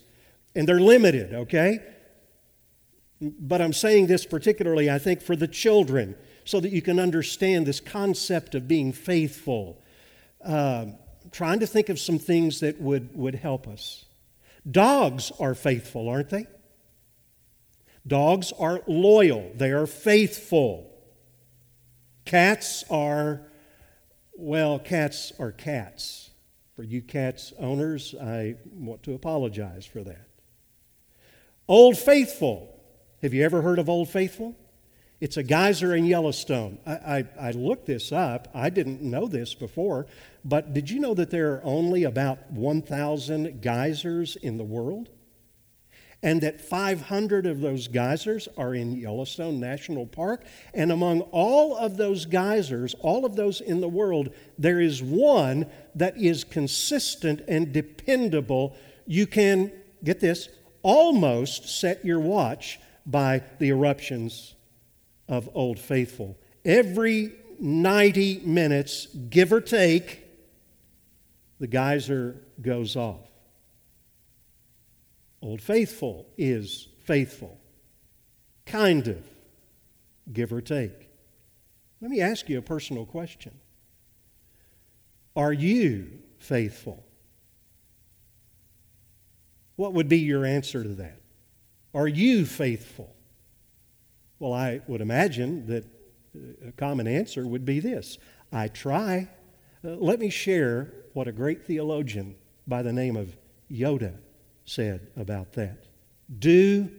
And 0.55 0.67
they're 0.67 0.79
limited, 0.79 1.33
okay? 1.33 1.79
But 3.21 3.61
I'm 3.61 3.73
saying 3.73 4.07
this 4.07 4.25
particularly, 4.25 4.89
I 4.89 4.99
think, 4.99 5.21
for 5.21 5.35
the 5.35 5.47
children, 5.47 6.15
so 6.45 6.59
that 6.59 6.71
you 6.71 6.81
can 6.81 6.99
understand 6.99 7.65
this 7.65 7.79
concept 7.79 8.55
of 8.55 8.67
being 8.67 8.93
faithful. 8.93 9.81
Uh, 10.43 10.85
trying 11.35 11.59
to 11.59 11.67
think 11.67 11.89
of 11.89 11.99
some 11.99 12.17
things 12.17 12.61
that 12.61 12.79
would, 12.79 13.13
would 13.13 13.35
help 13.35 13.67
us. 13.67 14.05
Dogs 14.69 15.33
are 15.37 15.53
faithful, 15.53 16.07
aren't 16.07 16.29
they? 16.29 16.47
Dogs 18.07 18.53
are 18.57 18.81
loyal, 18.87 19.51
they 19.53 19.71
are 19.71 19.85
faithful. 19.85 20.89
Cats 22.23 22.85
are, 22.89 23.41
well, 24.37 24.79
cats 24.79 25.33
are 25.37 25.51
cats. 25.51 26.29
For 26.73 26.83
you 26.83 27.01
cats 27.01 27.51
owners, 27.59 28.15
I 28.15 28.55
want 28.73 29.03
to 29.03 29.13
apologize 29.13 29.85
for 29.85 30.03
that. 30.05 30.29
Old 31.67 31.97
Faithful. 31.97 32.71
Have 33.21 33.33
you 33.33 33.43
ever 33.43 33.61
heard 33.61 33.79
of 33.79 33.89
Old 33.89 34.07
Faithful? 34.07 34.55
It's 35.21 35.37
a 35.37 35.43
geyser 35.43 35.95
in 35.95 36.05
Yellowstone. 36.05 36.77
I, 36.85 36.91
I, 36.91 37.25
I, 37.39 37.51
looked 37.51 37.85
this 37.85 38.11
up. 38.11 38.49
I 38.53 38.69
didn't 38.69 39.01
know 39.01 39.27
this 39.27 39.53
before, 39.53 40.07
but 40.43 40.73
did 40.73 40.89
you 40.89 40.99
know 40.99 41.13
that 41.13 41.29
there 41.29 41.53
are 41.53 41.61
only 41.63 42.03
about 42.03 42.51
1,000 42.51 43.61
geysers 43.61 44.35
in 44.35 44.57
the 44.57 44.63
world? 44.65 45.09
And 46.21 46.41
that 46.41 46.59
500 46.59 47.45
of 47.45 47.61
those 47.61 47.87
geysers 47.87 48.49
are 48.57 48.73
in 48.73 48.97
Yellowstone 48.97 49.59
National 49.59 50.05
Park. 50.05 50.43
And 50.73 50.91
among 50.91 51.21
all 51.21 51.77
of 51.77 51.97
those 51.97 52.25
geysers, 52.25 52.95
all 52.99 53.25
of 53.25 53.35
those 53.35 53.61
in 53.61 53.79
the 53.79 53.87
world, 53.87 54.33
there 54.57 54.81
is 54.81 55.01
one 55.03 55.67
that 55.93 56.17
is 56.17 56.43
consistent 56.43 57.41
and 57.47 57.71
dependable. 57.71 58.75
You 59.05 59.27
can, 59.27 59.71
get 60.03 60.19
this, 60.19 60.49
almost 60.81 61.79
set 61.79 62.03
your 62.03 62.19
watch 62.19 62.79
by 63.05 63.43
the 63.59 63.69
eruptions 63.69 64.54
of 65.27 65.49
Old 65.53 65.79
Faithful. 65.79 66.37
Every 66.63 67.31
90 67.59 68.41
minutes, 68.45 69.07
give 69.29 69.53
or 69.53 69.61
take, 69.61 70.23
the 71.59 71.67
geyser 71.67 72.35
goes 72.61 72.95
off. 72.95 73.29
Old 75.41 75.61
Faithful 75.61 76.27
is 76.37 76.87
faithful, 77.03 77.57
kind 78.65 79.07
of, 79.07 79.23
give 80.31 80.51
or 80.51 80.61
take. 80.61 81.09
Let 82.01 82.11
me 82.11 82.21
ask 82.21 82.49
you 82.49 82.57
a 82.57 82.61
personal 82.61 83.05
question 83.05 83.53
Are 85.35 85.53
you 85.53 86.19
faithful? 86.39 87.03
What 89.75 89.93
would 89.93 90.07
be 90.07 90.19
your 90.19 90.45
answer 90.45 90.83
to 90.83 90.89
that? 90.89 91.19
Are 91.93 92.07
you 92.07 92.45
faithful? 92.45 93.14
Well, 94.39 94.53
I 94.53 94.81
would 94.87 95.01
imagine 95.01 95.67
that 95.67 95.85
a 96.67 96.71
common 96.73 97.07
answer 97.07 97.45
would 97.47 97.65
be 97.65 97.79
this 97.79 98.17
I 98.51 98.67
try. 98.67 99.29
Uh, 99.83 99.95
let 99.95 100.19
me 100.19 100.29
share 100.29 100.93
what 101.13 101.27
a 101.27 101.31
great 101.31 101.65
theologian 101.65 102.35
by 102.67 102.81
the 102.81 102.93
name 102.93 103.15
of 103.15 103.35
Yoda 103.71 104.15
said 104.65 105.07
about 105.15 105.53
that. 105.53 105.85
Do 106.39 106.89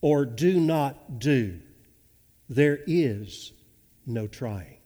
or 0.00 0.24
do 0.24 0.58
not 0.60 1.18
do. 1.18 1.60
There 2.48 2.80
is 2.86 3.52
no 4.06 4.26
trying. 4.26 4.78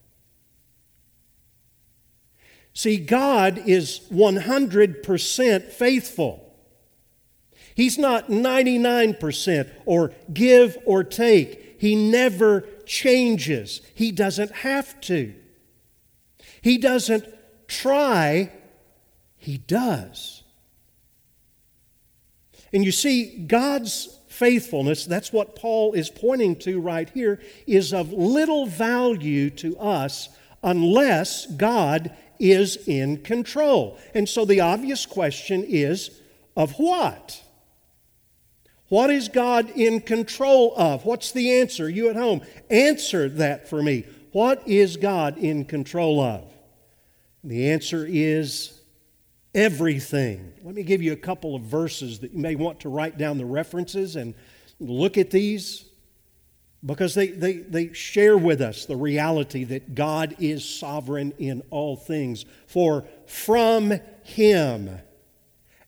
See, 2.72 2.96
God 2.96 3.62
is 3.66 4.00
100% 4.12 5.62
faithful. 5.70 6.43
He's 7.74 7.98
not 7.98 8.28
99% 8.28 9.70
or 9.84 10.12
give 10.32 10.78
or 10.86 11.02
take. 11.02 11.76
He 11.80 11.96
never 11.96 12.62
changes. 12.86 13.80
He 13.94 14.12
doesn't 14.12 14.52
have 14.52 15.00
to. 15.02 15.34
He 16.62 16.78
doesn't 16.78 17.26
try, 17.68 18.52
He 19.36 19.58
does. 19.58 20.42
And 22.72 22.84
you 22.84 22.92
see, 22.92 23.44
God's 23.46 24.18
faithfulness, 24.28 25.04
that's 25.04 25.32
what 25.32 25.54
Paul 25.54 25.92
is 25.92 26.10
pointing 26.10 26.56
to 26.60 26.80
right 26.80 27.08
here, 27.10 27.40
is 27.66 27.92
of 27.92 28.12
little 28.12 28.66
value 28.66 29.50
to 29.50 29.78
us 29.78 30.28
unless 30.62 31.46
God 31.46 32.16
is 32.40 32.76
in 32.88 33.18
control. 33.18 33.98
And 34.12 34.28
so 34.28 34.44
the 34.44 34.60
obvious 34.60 35.06
question 35.06 35.64
is 35.64 36.20
of 36.56 36.72
what? 36.78 37.43
What 38.94 39.10
is 39.10 39.28
God 39.28 39.70
in 39.70 40.02
control 40.02 40.72
of? 40.76 41.04
What's 41.04 41.32
the 41.32 41.54
answer? 41.54 41.90
You 41.90 42.10
at 42.10 42.14
home, 42.14 42.42
answer 42.70 43.28
that 43.28 43.68
for 43.68 43.82
me. 43.82 44.04
What 44.30 44.68
is 44.68 44.96
God 44.96 45.36
in 45.36 45.64
control 45.64 46.20
of? 46.20 46.44
The 47.42 47.72
answer 47.72 48.06
is 48.08 48.80
everything. 49.52 50.52
Let 50.62 50.76
me 50.76 50.84
give 50.84 51.02
you 51.02 51.12
a 51.12 51.16
couple 51.16 51.56
of 51.56 51.62
verses 51.62 52.20
that 52.20 52.34
you 52.34 52.38
may 52.38 52.54
want 52.54 52.78
to 52.82 52.88
write 52.88 53.18
down 53.18 53.36
the 53.36 53.44
references 53.44 54.14
and 54.14 54.32
look 54.78 55.18
at 55.18 55.32
these 55.32 55.86
because 56.86 57.14
they, 57.14 57.26
they, 57.26 57.54
they 57.54 57.92
share 57.94 58.38
with 58.38 58.60
us 58.60 58.86
the 58.86 58.94
reality 58.94 59.64
that 59.64 59.96
God 59.96 60.36
is 60.38 60.64
sovereign 60.64 61.34
in 61.40 61.64
all 61.70 61.96
things. 61.96 62.44
For 62.68 63.04
from 63.26 63.98
Him 64.22 65.00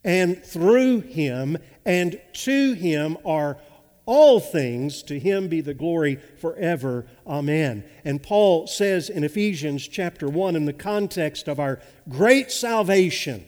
and 0.06 0.42
through 0.42 1.00
Him 1.00 1.58
and 1.84 2.18
to 2.32 2.72
Him 2.72 3.18
are 3.26 3.58
all 4.06 4.38
things. 4.38 5.02
To 5.02 5.18
Him 5.18 5.48
be 5.48 5.60
the 5.60 5.74
glory 5.74 6.20
forever. 6.38 7.06
Amen. 7.26 7.84
And 8.04 8.22
Paul 8.22 8.68
says 8.68 9.10
in 9.10 9.24
Ephesians 9.24 9.86
chapter 9.86 10.28
1, 10.28 10.54
in 10.54 10.64
the 10.64 10.72
context 10.72 11.48
of 11.48 11.58
our 11.58 11.80
great 12.08 12.52
salvation, 12.52 13.44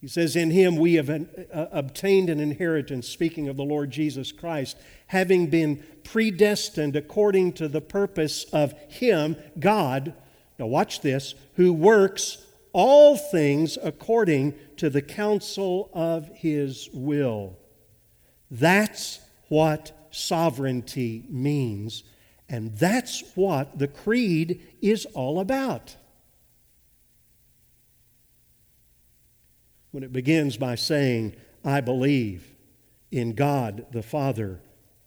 he 0.00 0.06
says, 0.06 0.36
In 0.36 0.52
him 0.52 0.76
we 0.76 0.94
have 0.94 1.08
an, 1.08 1.28
uh, 1.52 1.66
obtained 1.72 2.30
an 2.30 2.38
inheritance, 2.38 3.08
speaking 3.08 3.48
of 3.48 3.56
the 3.56 3.64
Lord 3.64 3.90
Jesus 3.90 4.30
Christ, 4.30 4.76
having 5.08 5.48
been 5.48 5.82
predestined 6.04 6.94
according 6.94 7.54
to 7.54 7.66
the 7.66 7.80
purpose 7.80 8.44
of 8.52 8.74
him, 8.88 9.34
God. 9.58 10.14
Now, 10.56 10.66
watch 10.66 11.00
this, 11.00 11.34
who 11.54 11.72
works 11.72 12.38
all 12.78 13.16
things 13.16 13.76
according 13.82 14.54
to 14.76 14.88
the 14.88 15.02
counsel 15.02 15.90
of 15.92 16.28
his 16.28 16.88
will. 16.92 17.58
That's 18.50 19.18
what 19.48 20.08
sovereignty 20.10 21.24
means, 21.28 22.04
and 22.48 22.76
that's 22.76 23.24
what 23.34 23.78
the 23.78 23.88
creed 23.88 24.62
is 24.80 25.06
all 25.06 25.40
about. 25.40 25.96
when 29.90 30.02
it 30.02 30.12
begins 30.12 30.56
by 30.56 30.74
saying, 30.74 31.34
I 31.64 31.80
believe 31.80 32.54
in 33.10 33.34
God 33.34 33.86
the 33.90 34.02
Father 34.02 34.60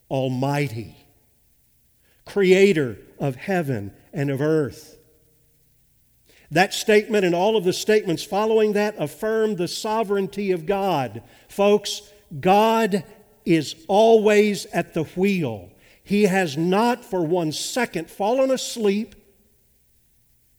Almighty, 0.10 0.98
creator 2.26 2.98
of 3.20 3.36
heaven 3.36 3.94
and 4.12 4.30
of 4.30 4.42
earth. 4.42 4.91
That 6.52 6.74
statement 6.74 7.24
and 7.24 7.34
all 7.34 7.56
of 7.56 7.64
the 7.64 7.72
statements 7.72 8.24
following 8.24 8.74
that 8.74 8.96
affirm 8.98 9.56
the 9.56 9.70
sovereignty 9.70 10.52
of 10.52 10.66
God. 10.66 11.24
Folks, 11.48 12.02
God 12.40 13.06
is 13.46 13.76
always 13.88 14.66
at 14.68 14.94
the 14.94 15.04
wheel. 15.04 15.72
He 16.04 16.24
has 16.24 16.58
not 16.58 17.06
for 17.06 17.26
one 17.26 17.54
second 17.54 18.10
fallen 18.10 18.52
asleep 18.52 19.16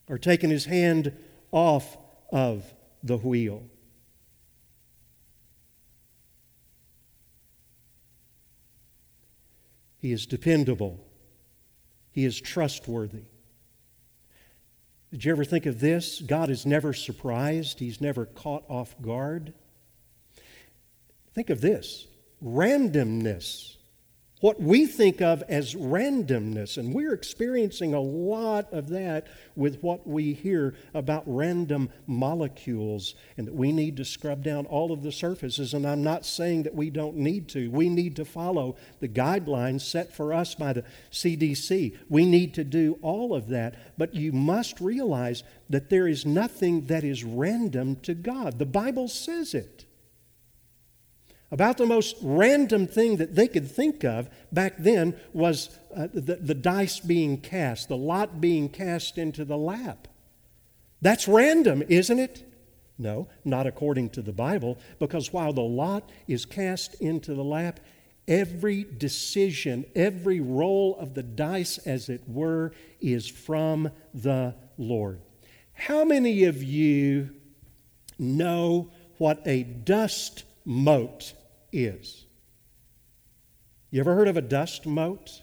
or 0.09 0.17
taken 0.17 0.49
his 0.49 0.65
hand 0.65 1.13
off 1.51 1.99
of 2.31 2.73
the 3.03 3.19
wheel. 3.19 3.63
He 9.99 10.13
is 10.13 10.25
dependable. 10.27 11.05
He 12.11 12.25
is 12.25 12.41
trustworthy. 12.41 13.25
Did 15.13 15.27
you 15.27 15.33
ever 15.33 15.45
think 15.45 15.67
of 15.67 15.79
this? 15.79 16.23
God 16.23 16.49
is 16.49 16.65
never 16.65 16.95
surprised, 16.95 17.79
He's 17.79 18.01
never 18.01 18.25
caught 18.25 18.65
off 18.69 19.01
guard. 19.03 19.53
Think 21.35 21.51
of 21.51 21.61
this 21.61 22.07
randomness 22.43 23.77
what 24.43 24.61
we 24.61 24.87
think 24.87 25.23
of 25.23 25.41
as 25.49 25.77
randomness. 25.77 26.77
And 26.77 26.93
we're 26.93 27.15
experiencing 27.15 27.95
a 27.95 28.01
lot 28.01 28.73
of 28.73 28.89
that 28.89 29.29
with 29.55 29.81
what 29.85 30.05
we 30.05 30.33
hear 30.33 30.75
about 30.95 31.23
random 31.27 31.91
molecules 32.09 33.15
and 33.37 33.47
that 33.47 33.55
we 33.55 33.71
need 33.71 33.97
to 33.99 34.05
scrub 34.05 34.43
down 34.43 34.67
all 34.67 34.91
of 34.91 35.05
the 35.05 35.13
surfaces. 35.13 35.75
And 35.75 35.87
I'm 35.87 36.03
not 36.03 36.27
saying 36.27 36.65
that 36.65 36.75
we 36.75 36.91
don't 36.91 37.15
need 37.15 37.47
to. 37.51 37.71
We 37.71 37.89
need 37.89 38.17
to 38.17 38.25
follow 38.25 38.75
the 38.99 39.07
guidelines 39.07 39.83
set 39.83 40.13
for 40.13 40.35
us 40.35 40.57
by 40.57 40.73
the 40.73 40.85
CDC. 41.13 41.97
We 42.09 42.27
need 42.27 42.53
to 42.55 42.65
do 42.65 42.99
all 43.01 43.37
of 43.37 43.47
that. 43.51 43.97
But 43.97 44.13
you 44.13 44.33
must 44.33 44.81
realize 44.81 45.45
that 45.71 45.89
there 45.89 46.09
is 46.09 46.27
nothing 46.27 46.87
that 46.87 47.05
is 47.05 47.23
random 47.23 47.95
to 48.03 48.15
God. 48.15 48.59
The 48.59 48.67
Bible 48.67 49.07
says 49.07 49.55
it 49.55 49.87
about 51.53 51.77
the 51.77 51.87
most 51.87 52.17
random 52.23 52.87
thing 52.87 53.19
that 53.19 53.35
they 53.37 53.47
could 53.47 53.71
think 53.71 54.05
of 54.05 54.29
back 54.51 54.75
then 54.79 55.15
was 55.35 55.79
uh, 55.95 56.09
the, 56.13 56.37
the 56.37 56.55
dice 56.55 56.99
being 56.99 57.39
cast, 57.39 57.89
the 57.89 57.97
lot 57.97 58.41
being 58.41 58.71
cast 58.71 59.19
into 59.19 59.45
the 59.45 59.57
lap. 59.57 60.09
That's 61.03 61.29
random, 61.29 61.85
isn't 61.89 62.19
it? 62.19 62.43
No, 62.97 63.29
not 63.45 63.67
according 63.67 64.11
to 64.11 64.23
the 64.23 64.33
Bible, 64.33 64.79
because 64.99 65.33
while 65.33 65.53
the 65.53 65.61
lot 65.61 66.09
is 66.27 66.47
cast 66.47 66.95
into 67.03 67.35
the 67.35 67.45
lap, 67.45 67.81
every 68.27 68.85
decision, 68.85 69.85
every 69.95 70.41
roll 70.41 70.97
of 70.97 71.13
the 71.13 71.23
dice, 71.23 71.77
as 71.79 72.09
it 72.09 72.23
were, 72.27 72.73
is 73.01 73.29
from 73.29 73.91
the 74.15 74.55
Lord. 74.79 75.21
How 75.75 76.05
many 76.05 76.45
of 76.45 76.63
you 76.63 77.31
know 78.19 78.91
what 79.19 79.43
a 79.45 79.65
dust 79.65 80.45
mote 80.65 81.35
is. 81.73 82.27
You 83.91 84.01
ever 84.01 84.15
heard 84.15 84.29
of 84.29 84.37
a 84.37 84.43
dust 84.43 84.87
mote? 84.87 85.43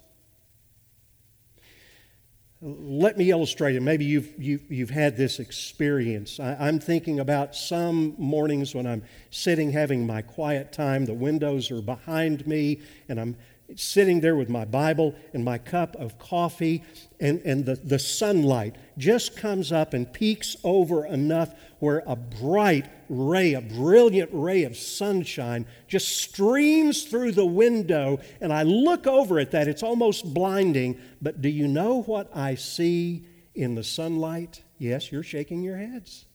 Let 2.61 3.17
me 3.17 3.29
illustrate 3.31 3.75
it. 3.75 3.81
Maybe 3.81 4.03
you've, 4.03 4.33
you, 4.37 4.57
have 4.57 4.71
you 4.71 4.85
have 4.85 4.89
had 4.89 5.15
this 5.15 5.39
experience. 5.39 6.41
I, 6.41 6.57
I'm 6.59 6.79
thinking 6.79 7.19
about 7.19 7.55
some 7.55 8.15
mornings 8.17 8.75
when 8.75 8.85
I'm 8.85 9.03
sitting 9.29 9.71
having 9.71 10.05
my 10.05 10.21
quiet 10.21 10.73
time, 10.73 11.05
the 11.05 11.13
windows 11.13 11.71
are 11.71 11.81
behind 11.81 12.45
me, 12.45 12.81
and 13.07 13.19
I'm 13.19 13.37
sitting 13.75 14.21
there 14.21 14.36
with 14.36 14.49
my 14.49 14.65
Bible 14.65 15.15
and 15.34 15.43
my 15.43 15.58
cup 15.58 15.95
of 15.95 16.17
coffee, 16.17 16.84
and, 17.19 17.41
and 17.41 17.65
the, 17.65 17.75
the 17.75 17.99
sunlight 17.99 18.75
just 18.97 19.38
comes 19.38 19.71
up 19.71 19.93
and 19.93 20.12
peeks 20.12 20.55
over 20.63 21.05
enough 21.05 21.53
where 21.79 22.03
a 22.05 22.15
bright 22.15 22.89
ray, 23.10 23.53
a 23.53 23.62
brilliant 23.62 24.29
ray 24.34 24.63
of 24.63 24.75
sunshine 24.75 25.65
just 25.88 26.17
streams 26.17 27.03
through 27.03 27.32
the 27.32 27.45
window, 27.45 28.19
and 28.41 28.51
I 28.51 28.63
look 28.63 29.08
over 29.08 29.39
at 29.39 29.51
that. 29.51 29.67
It's 29.67 29.84
almost 29.84 30.34
blinding, 30.34 30.99
but 31.21 31.41
do 31.41 31.49
you 31.49 31.67
know 31.67 32.01
what 32.01 32.36
I 32.36 32.55
see 32.55 33.25
in 33.55 33.75
the 33.75 33.84
sunlight? 33.84 34.63
Yes, 34.77 35.12
you're 35.12 35.23
shaking 35.23 35.62
your 35.62 35.77
heads. 35.77 36.25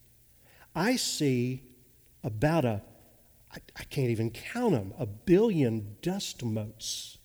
I 0.74 0.96
see 0.96 1.62
about 2.22 2.64
a 2.64 2.82
I, 3.52 3.58
I 3.76 3.84
can't 3.84 4.10
even 4.10 4.30
count 4.30 4.72
them, 4.72 4.92
a 4.98 5.06
billion 5.06 5.96
dust 6.02 6.42
motes 6.42 7.18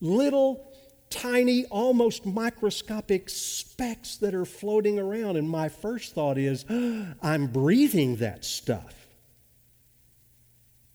little 0.00 0.72
tiny, 1.10 1.66
almost 1.66 2.24
microscopic 2.24 3.28
specks 3.28 4.16
that 4.16 4.34
are 4.34 4.44
floating 4.44 4.98
around. 4.98 5.36
And 5.36 5.48
my 5.48 5.68
first 5.68 6.14
thought 6.14 6.38
is, 6.38 6.64
I'm 7.22 7.48
breathing 7.48 8.16
that 8.16 8.44
stuff. 8.44 8.94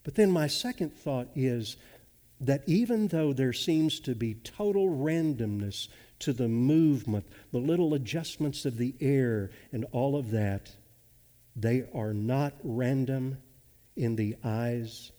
But 0.04 0.16
then 0.16 0.32
my 0.32 0.48
second 0.48 0.96
thought 0.98 1.28
is 1.36 1.78
that 2.40 2.64
even 2.68 3.08
though 3.08 3.34
there 3.34 3.54
seems 3.54 4.00
to 4.02 4.14
be 4.14 4.36
total 4.36 4.88
randomness 4.88 5.88
to 6.20 6.34
the 6.34 6.48
movement, 6.48 7.26
the 7.52 7.58
little 7.58 7.94
adjustments 7.94 8.66
of 8.66 8.78
the 8.78 8.94
air, 9.02 9.52
and 9.72 9.86
all 9.92 10.16
of 10.16 10.32
that, 10.32 10.72
they 11.56 11.86
are 11.94 12.14
not 12.14 12.54
random 12.64 13.38
in 13.96 14.16
the 14.16 14.36
eyes 14.44 15.12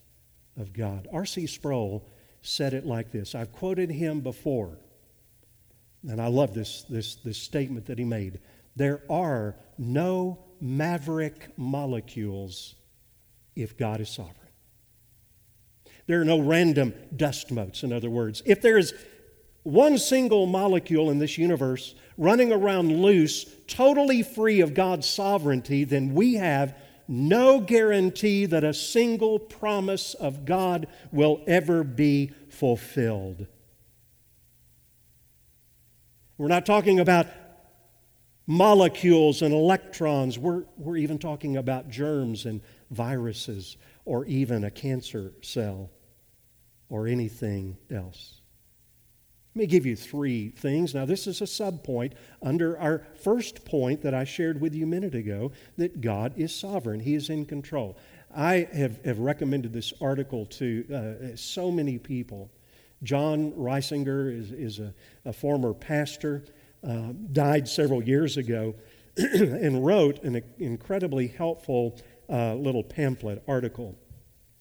of 0.57 0.72
God. 0.72 1.09
R.C. 1.12 1.46
Sproul 1.46 2.07
said 2.42 2.75
it 2.75 2.87
like 2.87 3.11
this. 3.11 3.35
I've 3.35 3.53
quoted 3.53 3.90
him 3.90 4.20
before, 4.20 4.79
and 6.09 6.20
I 6.20 6.29
love 6.29 6.55
this, 6.55 6.85
this, 6.88 7.16
this 7.16 7.38
statement 7.38 7.87
that 7.87 7.99
he 7.99 8.05
made. 8.05 8.40
There 8.77 9.03
are 9.11 9.57
no 9.79 10.38
maverick 10.61 11.49
molecules 11.57 12.75
if 13.55 13.77
God 13.77 14.01
is 14.01 14.11
sovereign. 14.11 14.35
There 16.07 16.20
are 16.20 16.25
no 16.25 16.38
random 16.38 16.94
dust 17.14 17.51
motes, 17.51 17.83
in 17.83 17.92
other 17.92 18.11
words. 18.11 18.42
If 18.46 18.62
there 18.62 18.79
is 18.79 18.94
one 19.64 19.99
single 19.99 20.46
molecule 20.46 21.11
in 21.11 21.18
this 21.18 21.37
universe 21.37 21.94
running 22.16 22.53
around 22.53 23.03
loose, 23.03 23.44
totally 23.66 24.22
free 24.22 24.61
of 24.61 24.75
God's 24.75 25.09
sovereignty, 25.09 25.83
then 25.83 26.14
we 26.14 26.35
have 26.35 26.77
no 27.09 27.61
guarantee 27.61 28.47
that 28.47 28.64
a 28.64 28.75
single 28.75 29.38
promise 29.38 30.14
of 30.14 30.45
God 30.45 30.87
will 31.12 31.42
ever 31.47 31.85
be 31.85 32.33
fulfilled. 32.49 33.47
We're 36.38 36.49
not 36.49 36.66
talking 36.66 37.01
about 37.01 37.27
molecules 38.47 39.42
and 39.42 39.53
electrons. 39.53 40.38
We're, 40.38 40.64
we're 40.77 40.99
even 40.99 41.19
talking 41.19 41.57
about 41.57 41.88
germs 41.88 42.45
and 42.45 42.61
viruses 42.90 43.77
or 44.05 44.25
even 44.27 44.64
a 44.64 44.71
cancer 44.71 45.33
cell 45.42 45.90
or 46.88 47.07
anything 47.07 47.77
else. 47.90 48.40
Let 49.57 49.61
me 49.61 49.66
give 49.69 49.87
you 49.87 49.97
three 49.97 50.51
things. 50.51 50.95
Now, 50.95 51.07
this 51.07 51.27
is 51.27 51.40
a 51.40 51.45
subpoint 51.45 52.12
under 52.42 52.79
our 52.79 53.07
first 53.23 53.64
point 53.64 54.03
that 54.03 54.12
I 54.12 54.25
shared 54.25 54.61
with 54.61 54.75
you 54.75 54.85
a 54.85 54.87
minute 54.87 55.14
ago 55.14 55.51
that 55.79 56.03
God 56.03 56.35
is 56.37 56.55
sovereign, 56.55 57.01
He 57.01 57.14
is 57.14 57.31
in 57.31 57.47
control. 57.47 57.97
I 58.37 58.69
have, 58.75 59.03
have 59.07 59.19
recommended 59.19 59.73
this 59.73 59.95
article 59.99 60.45
to 60.45 60.85
uh, 60.92 61.37
so 61.37 61.71
many 61.71 61.97
people. 61.97 62.51
John 63.03 63.53
Reisinger 63.53 64.31
is, 64.38 64.53
is 64.53 64.79
a, 64.79 64.92
a 65.25 65.33
former 65.33 65.73
pastor, 65.73 66.45
uh, 66.87 67.14
died 67.33 67.66
several 67.66 68.03
years 68.03 68.37
ago, 68.37 68.75
and 69.16 69.87
wrote 69.87 70.23
an 70.23 70.42
incredibly 70.59 71.29
helpful 71.29 71.99
uh, 72.29 72.53
little 72.57 72.85
pamphlet 72.85 73.42
article 73.49 73.97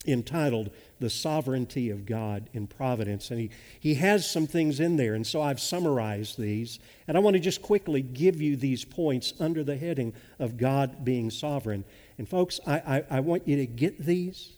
entitled 0.07 0.71
The 0.99 1.09
Sovereignty 1.09 1.89
of 1.89 2.05
God 2.05 2.49
in 2.53 2.67
Providence. 2.67 3.31
And 3.31 3.39
he, 3.39 3.49
he 3.79 3.95
has 3.95 4.29
some 4.29 4.47
things 4.47 4.79
in 4.79 4.95
there, 4.95 5.13
and 5.13 5.25
so 5.25 5.41
I've 5.41 5.59
summarized 5.59 6.37
these. 6.37 6.79
And 7.07 7.17
I 7.17 7.19
want 7.19 7.35
to 7.35 7.39
just 7.39 7.61
quickly 7.61 8.01
give 8.01 8.41
you 8.41 8.55
these 8.55 8.85
points 8.85 9.33
under 9.39 9.63
the 9.63 9.77
heading 9.77 10.13
of 10.39 10.57
God 10.57 11.03
being 11.03 11.29
sovereign. 11.29 11.83
And 12.17 12.27
folks, 12.27 12.59
I, 12.65 12.77
I, 12.77 13.03
I 13.17 13.19
want 13.19 13.47
you 13.47 13.57
to 13.57 13.65
get 13.65 13.99
these. 13.99 14.53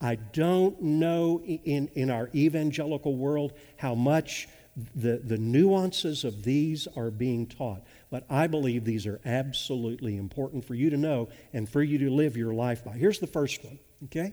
I 0.00 0.16
don't 0.16 0.80
know 0.82 1.40
in, 1.44 1.88
in 1.94 2.10
our 2.10 2.28
evangelical 2.34 3.16
world 3.16 3.52
how 3.76 3.94
much 3.94 4.48
the, 4.94 5.20
the 5.24 5.38
nuances 5.38 6.24
of 6.24 6.42
these 6.42 6.88
are 6.96 7.10
being 7.10 7.46
taught. 7.46 7.82
But 8.10 8.24
I 8.28 8.46
believe 8.46 8.84
these 8.84 9.06
are 9.06 9.20
absolutely 9.24 10.16
important 10.16 10.64
for 10.64 10.74
you 10.74 10.90
to 10.90 10.96
know 10.96 11.28
and 11.52 11.68
for 11.68 11.82
you 11.82 11.98
to 11.98 12.10
live 12.10 12.36
your 12.36 12.54
life 12.54 12.84
by. 12.84 12.92
Here's 12.92 13.18
the 13.18 13.26
first 13.26 13.64
one 13.64 13.78
Okay? 14.04 14.32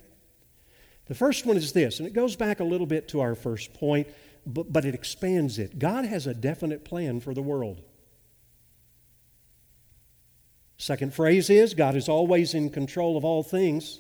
The 1.08 1.16
first 1.16 1.46
one 1.46 1.58
is 1.58 1.74
this, 1.74 2.00
and 2.00 2.08
it 2.08 2.14
goes 2.14 2.36
back 2.36 2.60
a 2.60 2.64
little 2.64 2.88
bit 2.88 3.08
to 3.10 3.22
our 3.22 3.36
first 3.36 3.74
point, 3.74 4.08
but, 4.46 4.72
but 4.72 4.86
it 4.86 4.96
expands 4.96 5.60
it. 5.60 5.78
God 5.78 6.06
has 6.06 6.28
a 6.28 6.34
definite 6.34 6.86
plan 6.86 7.20
for 7.20 7.34
the 7.34 7.42
world. 7.42 7.82
Second 10.78 11.14
phrase 11.14 11.50
is 11.50 11.74
God 11.74 11.96
is 11.96 12.10
always 12.10 12.54
in 12.54 12.70
control 12.70 13.18
of 13.18 13.26
all 13.26 13.44
things. 13.44 14.00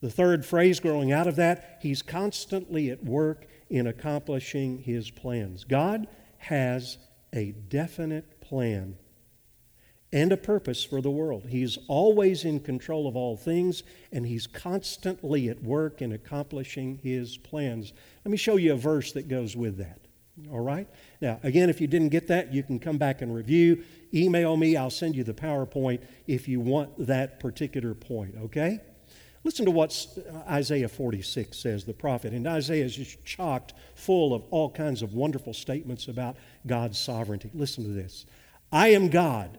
The 0.00 0.10
third 0.10 0.44
phrase 0.44 0.80
growing 0.80 1.12
out 1.12 1.26
of 1.26 1.36
that, 1.36 1.78
He's 1.80 2.02
constantly 2.02 2.90
at 2.90 3.04
work 3.04 3.46
in 3.68 3.86
accomplishing 3.86 4.78
His 4.78 5.10
plans. 5.10 5.64
God 5.64 6.08
has 6.38 6.98
a 7.32 7.52
definite 7.52 8.40
plan 8.40 8.96
and 10.12 10.32
a 10.32 10.36
purpose 10.36 10.82
for 10.82 11.00
the 11.00 11.10
world. 11.10 11.46
He's 11.48 11.78
always 11.88 12.44
in 12.44 12.60
control 12.60 13.06
of 13.06 13.16
all 13.16 13.36
things, 13.36 13.82
and 14.12 14.26
He's 14.26 14.46
constantly 14.46 15.48
at 15.48 15.62
work 15.62 16.02
in 16.02 16.12
accomplishing 16.12 16.98
His 17.02 17.36
plans. 17.36 17.92
Let 18.24 18.30
me 18.30 18.36
show 18.36 18.56
you 18.56 18.72
a 18.72 18.76
verse 18.76 19.12
that 19.12 19.28
goes 19.28 19.56
with 19.56 19.78
that. 19.78 20.00
All 20.50 20.60
right? 20.60 20.88
Now, 21.20 21.38
again, 21.42 21.70
if 21.70 21.80
you 21.80 21.86
didn't 21.86 22.08
get 22.08 22.26
that, 22.28 22.52
you 22.52 22.62
can 22.62 22.78
come 22.78 22.98
back 22.98 23.22
and 23.22 23.34
review. 23.34 23.84
Email 24.12 24.56
me, 24.56 24.76
I'll 24.76 24.90
send 24.90 25.14
you 25.14 25.22
the 25.22 25.34
PowerPoint 25.34 26.00
if 26.26 26.48
you 26.48 26.60
want 26.60 27.06
that 27.06 27.38
particular 27.40 27.94
point, 27.94 28.34
okay? 28.44 28.80
Listen 29.44 29.64
to 29.64 29.70
what 29.70 30.06
Isaiah 30.48 30.88
46 30.88 31.56
says, 31.56 31.84
the 31.84 31.94
prophet. 31.94 32.32
And 32.32 32.46
Isaiah 32.46 32.84
is 32.84 32.96
just 32.96 33.24
chocked 33.24 33.74
full 33.94 34.34
of 34.34 34.42
all 34.50 34.70
kinds 34.70 35.02
of 35.02 35.14
wonderful 35.14 35.54
statements 35.54 36.08
about 36.08 36.36
God's 36.66 36.98
sovereignty. 36.98 37.50
Listen 37.54 37.84
to 37.84 37.90
this 37.90 38.26
I 38.72 38.88
am 38.88 39.08
God 39.08 39.58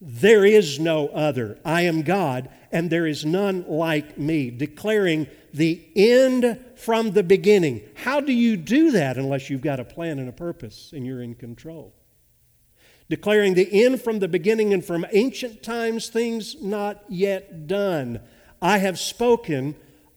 there 0.00 0.44
is 0.44 0.78
no 0.78 1.08
other. 1.08 1.58
I 1.64 1.82
am 1.82 2.02
God, 2.02 2.48
and 2.72 2.88
there 2.88 3.06
is 3.06 3.24
none 3.24 3.64
like 3.68 4.16
me, 4.16 4.50
declaring 4.50 5.26
the 5.52 5.86
end 5.94 6.58
from 6.76 7.10
the 7.10 7.22
beginning. 7.22 7.82
How 7.94 8.20
do 8.20 8.32
you 8.32 8.56
do 8.56 8.92
that 8.92 9.18
unless 9.18 9.50
you've 9.50 9.60
got 9.60 9.80
a 9.80 9.84
plan 9.84 10.18
and 10.18 10.28
a 10.28 10.32
purpose 10.32 10.92
and 10.94 11.04
you're 11.04 11.22
in 11.22 11.34
control? 11.34 11.94
Declaring 13.10 13.54
the 13.54 13.84
end 13.84 14.00
from 14.00 14.20
the 14.20 14.28
beginning 14.28 14.72
and 14.72 14.84
from 14.84 15.04
ancient 15.12 15.62
times, 15.62 16.08
things 16.08 16.62
not 16.62 17.04
yet 17.08 17.66
done. 17.66 18.20
I 18.62 18.78
have 18.78 18.98
spoken, 18.98 19.74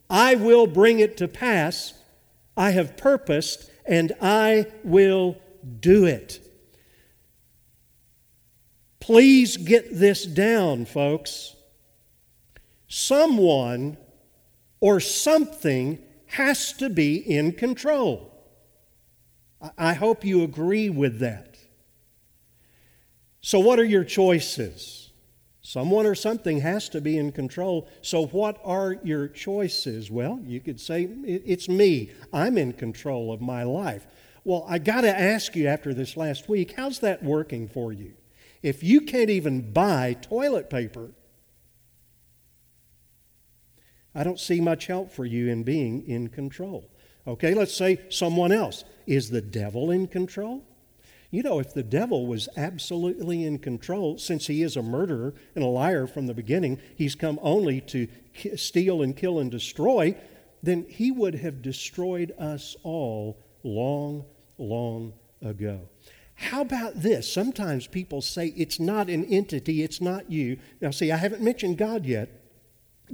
I 0.09 0.35
will 0.35 0.67
bring 0.67 0.99
it 0.99 1.17
to 1.17 1.27
pass. 1.27 1.93
I 2.55 2.71
have 2.71 2.95
purposed, 2.97 3.69
and 3.85 4.11
I 4.21 4.67
will 4.83 5.37
do 5.79 6.05
it. 6.05 6.42
Please 9.03 9.57
get 9.57 9.99
this 9.99 10.25
down, 10.25 10.85
folks. 10.85 11.57
Someone 12.87 13.97
or 14.79 15.01
something 15.01 15.99
has 16.27 16.71
to 16.71 16.89
be 16.89 17.17
in 17.17 17.51
control. 17.51 18.33
I 19.77 19.91
hope 19.91 20.23
you 20.23 20.41
agree 20.43 20.89
with 20.89 21.19
that. 21.19 21.57
So, 23.41 23.59
what 23.59 23.77
are 23.77 23.83
your 23.83 24.05
choices? 24.05 25.11
Someone 25.61 26.05
or 26.05 26.15
something 26.15 26.61
has 26.61 26.87
to 26.87 27.01
be 27.01 27.17
in 27.17 27.33
control. 27.33 27.89
So, 28.01 28.27
what 28.27 28.61
are 28.63 29.01
your 29.03 29.27
choices? 29.27 30.09
Well, 30.09 30.39
you 30.45 30.61
could 30.61 30.79
say, 30.79 31.09
It's 31.25 31.67
me. 31.67 32.11
I'm 32.31 32.57
in 32.57 32.71
control 32.71 33.33
of 33.33 33.41
my 33.41 33.63
life. 33.63 34.07
Well, 34.45 34.65
I 34.65 34.77
got 34.79 35.01
to 35.01 35.13
ask 35.13 35.57
you 35.57 35.67
after 35.67 35.93
this 35.93 36.15
last 36.15 36.47
week, 36.47 36.75
how's 36.77 36.99
that 36.99 37.21
working 37.21 37.67
for 37.67 37.91
you? 37.91 38.13
If 38.63 38.81
you 38.81 39.01
can't 39.01 39.29
even 39.29 39.73
buy 39.73 40.13
toilet 40.13 40.69
paper, 40.69 41.11
I 44.15 44.23
don't 44.23 44.39
see 44.39 44.61
much 44.61 44.87
help 44.87 45.11
for 45.11 45.25
you 45.25 45.49
in 45.49 45.63
being 45.63 46.07
in 46.07 46.29
control. 46.29 46.89
Okay, 47.27 47.53
let's 47.53 47.75
say 47.75 47.99
someone 48.09 48.51
else. 48.51 48.85
Is 49.05 49.29
the 49.29 49.41
devil 49.41 49.91
in 49.91 50.07
control? 50.07 50.63
You 51.29 51.43
know, 51.43 51.59
if 51.59 51.73
the 51.73 51.83
devil 51.83 52.27
was 52.27 52.47
absolutely 52.55 53.43
in 53.43 53.57
control, 53.59 54.17
since 54.17 54.47
he 54.47 54.61
is 54.61 54.77
a 54.77 54.83
murderer 54.83 55.33
and 55.55 55.63
a 55.63 55.67
liar 55.67 56.07
from 56.07 56.27
the 56.27 56.33
beginning, 56.33 56.79
he's 56.95 57.15
come 57.15 57.39
only 57.41 57.81
to 57.81 58.07
steal 58.55 59.01
and 59.01 59.17
kill 59.17 59.39
and 59.39 59.49
destroy, 59.49 60.15
then 60.61 60.85
he 60.87 61.11
would 61.11 61.35
have 61.35 61.61
destroyed 61.61 62.33
us 62.37 62.75
all 62.83 63.39
long, 63.63 64.23
long 64.57 65.13
ago. 65.41 65.89
How 66.35 66.61
about 66.61 67.01
this? 67.01 67.31
Sometimes 67.31 67.87
people 67.87 68.21
say 68.21 68.47
it's 68.55 68.79
not 68.79 69.09
an 69.09 69.25
entity, 69.25 69.83
it's 69.83 70.01
not 70.01 70.31
you. 70.31 70.57
Now, 70.81 70.91
see, 70.91 71.11
I 71.11 71.17
haven't 71.17 71.41
mentioned 71.41 71.77
God 71.77 72.05
yet 72.05 72.29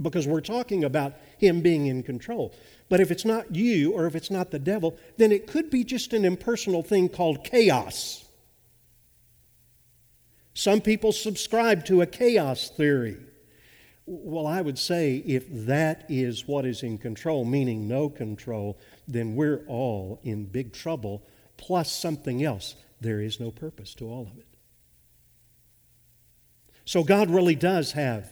because 0.01 0.27
we're 0.27 0.41
talking 0.41 0.83
about 0.83 1.13
Him 1.37 1.61
being 1.61 1.87
in 1.87 2.03
control. 2.03 2.53
But 2.87 3.01
if 3.01 3.11
it's 3.11 3.25
not 3.25 3.55
you 3.55 3.91
or 3.93 4.05
if 4.07 4.15
it's 4.15 4.31
not 4.31 4.51
the 4.51 4.59
devil, 4.59 4.97
then 5.17 5.31
it 5.31 5.47
could 5.47 5.69
be 5.69 5.83
just 5.83 6.13
an 6.13 6.25
impersonal 6.25 6.81
thing 6.81 7.09
called 7.09 7.43
chaos. 7.43 8.25
Some 10.53 10.81
people 10.81 11.11
subscribe 11.11 11.85
to 11.85 12.01
a 12.01 12.05
chaos 12.05 12.69
theory. 12.69 13.17
Well, 14.05 14.47
I 14.47 14.61
would 14.61 14.79
say 14.79 15.17
if 15.17 15.45
that 15.67 16.05
is 16.09 16.47
what 16.47 16.65
is 16.65 16.81
in 16.81 16.97
control, 16.97 17.45
meaning 17.45 17.87
no 17.87 18.09
control, 18.09 18.79
then 19.07 19.35
we're 19.35 19.63
all 19.67 20.19
in 20.23 20.45
big 20.45 20.73
trouble, 20.73 21.21
plus 21.57 21.91
something 21.91 22.43
else 22.43 22.75
there 23.01 23.21
is 23.21 23.39
no 23.39 23.51
purpose 23.51 23.93
to 23.95 24.05
all 24.05 24.27
of 24.31 24.37
it. 24.37 24.45
So 26.85 27.03
God 27.03 27.29
really 27.29 27.55
does 27.55 27.91
have 27.93 28.31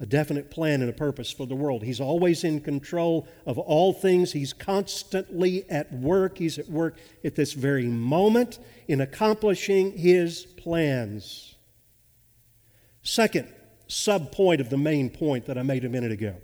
a 0.00 0.06
definite 0.06 0.50
plan 0.50 0.80
and 0.80 0.90
a 0.90 0.94
purpose 0.94 1.30
for 1.30 1.46
the 1.46 1.54
world. 1.54 1.84
He's 1.84 2.00
always 2.00 2.42
in 2.42 2.60
control 2.60 3.28
of 3.46 3.56
all 3.56 3.92
things. 3.92 4.32
He's 4.32 4.52
constantly 4.52 5.64
at 5.70 5.92
work. 5.92 6.38
He's 6.38 6.58
at 6.58 6.68
work 6.68 6.96
at 7.24 7.36
this 7.36 7.52
very 7.52 7.86
moment 7.86 8.58
in 8.88 9.00
accomplishing 9.00 9.96
His 9.96 10.44
plans. 10.44 11.54
Second 13.02 13.46
subpoint 13.88 14.60
of 14.60 14.70
the 14.70 14.78
main 14.78 15.08
point 15.08 15.46
that 15.46 15.56
I 15.56 15.62
made 15.62 15.84
a 15.84 15.88
minute 15.88 16.10
ago. 16.12 16.36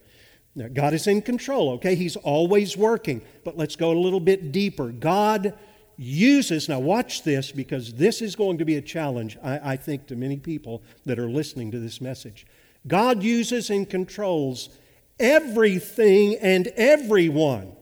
Now, 0.55 0.69
God 0.69 0.95
is 0.95 1.07
in 1.07 1.23
control, 1.23 1.71
okay? 1.71 1.95
He's 1.95 2.17
always 2.17 2.77
working. 2.77 3.23
But 3.45 3.57
let's 3.57 3.75
go 3.75 3.91
a 3.91 3.99
little 3.99 4.21
bit 4.21 4.53
deeper. 4.53 4.91
God 4.91 5.55
uses, 5.99 6.69
now 6.69 6.79
watch 6.79 7.25
this 7.25 7.51
because 7.51 7.93
this 7.95 8.23
is 8.23 8.37
going 8.37 8.59
to 8.59 8.65
be 8.65 8.77
a 8.77 8.81
challenge, 8.81 9.37
I, 9.43 9.73
I, 9.73 9.77
think, 9.77 10.07
to 10.07 10.17
many 10.17 10.39
people 10.39 10.83
that 11.05 11.19
are 11.19 11.29
listening 11.29 11.73
to 11.73 11.81
this 11.81 12.01
message. 12.01 12.47
God 12.87 13.23
uses 13.23 13.69
and 13.69 13.91
controls 13.91 14.71
everything 15.19 16.37
and 16.37 16.69
everyone. 16.69 17.73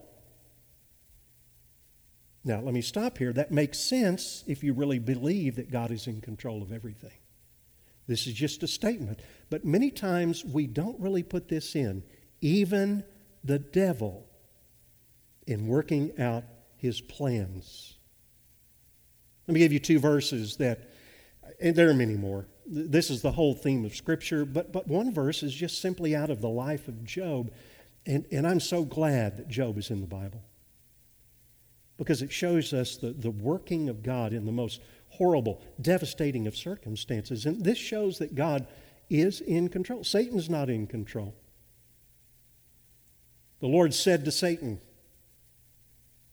Now, 2.43 2.61
let 2.61 2.73
me 2.73 2.81
stop 2.81 3.19
here. 3.19 3.33
That 3.33 3.51
makes 3.51 3.79
sense 3.79 4.45
if 4.47 4.65
you 4.65 4.73
really 4.73 4.99
believe 4.99 5.57
that 5.57 5.71
God 5.71 5.91
is 5.91 6.07
in 6.07 6.21
control 6.21 6.63
of 6.63 6.73
everything. 6.73 7.19
This 8.07 8.27
is 8.27 8.33
just 8.33 8.63
a 8.63 8.69
statement. 8.69 9.21
But 9.51 9.65
many 9.65 9.91
times 9.91 10.45
we 10.45 10.67
don't 10.67 10.99
really 11.01 11.25
put 11.25 11.49
this 11.49 11.75
in. 11.75 12.03
Even 12.41 13.05
the 13.45 13.59
devil 13.59 14.27
in 15.47 15.67
working 15.67 16.19
out 16.19 16.45
his 16.77 17.01
plans. 17.01 17.96
Let 19.47 19.55
me 19.55 19.61
give 19.61 19.73
you 19.73 19.79
two 19.79 19.99
verses 19.99 20.57
that, 20.57 20.91
and 21.61 21.75
there 21.75 21.89
are 21.89 21.95
many 21.95 22.17
more. 22.17 22.47
This 22.67 23.11
is 23.11 23.23
the 23.23 23.31
whole 23.31 23.55
theme 23.55 23.85
of 23.85 23.95
Scripture, 23.95 24.45
but, 24.45 24.73
but 24.73 24.89
one 24.89 25.13
verse 25.13 25.43
is 25.43 25.55
just 25.55 25.81
simply 25.81 26.17
out 26.17 26.31
of 26.31 26.41
the 26.41 26.49
life 26.49 26.89
of 26.89 27.05
Job. 27.05 27.53
And, 28.07 28.25
and 28.33 28.47
I'm 28.47 28.61
so 28.61 28.85
glad 28.85 29.37
that 29.37 29.49
Job 29.49 29.79
is 29.79 29.91
in 29.91 30.01
the 30.01 30.07
Bible 30.07 30.43
because 31.97 32.23
it 32.23 32.33
shows 32.33 32.73
us 32.73 32.97
the, 32.97 33.13
the 33.13 33.31
working 33.31 33.89
of 33.89 34.03
God 34.03 34.33
in 34.33 34.45
the 34.45 34.53
most 34.53 34.81
horrible, 35.11 35.63
devastating 35.81 36.47
of 36.47 36.57
circumstances. 36.57 37.47
And 37.47 37.65
this 37.65 37.79
shows 37.79 38.19
that 38.19 38.35
God 38.35 38.67
is 39.09 39.41
in 39.41 39.69
control. 39.69 40.05
Satan's 40.05 40.51
not 40.51 40.69
in 40.69 40.87
control. 40.87 41.35
The 43.61 43.69
Lord 43.69 43.95
said 43.95 44.25
to 44.25 44.33
Satan, 44.33 44.81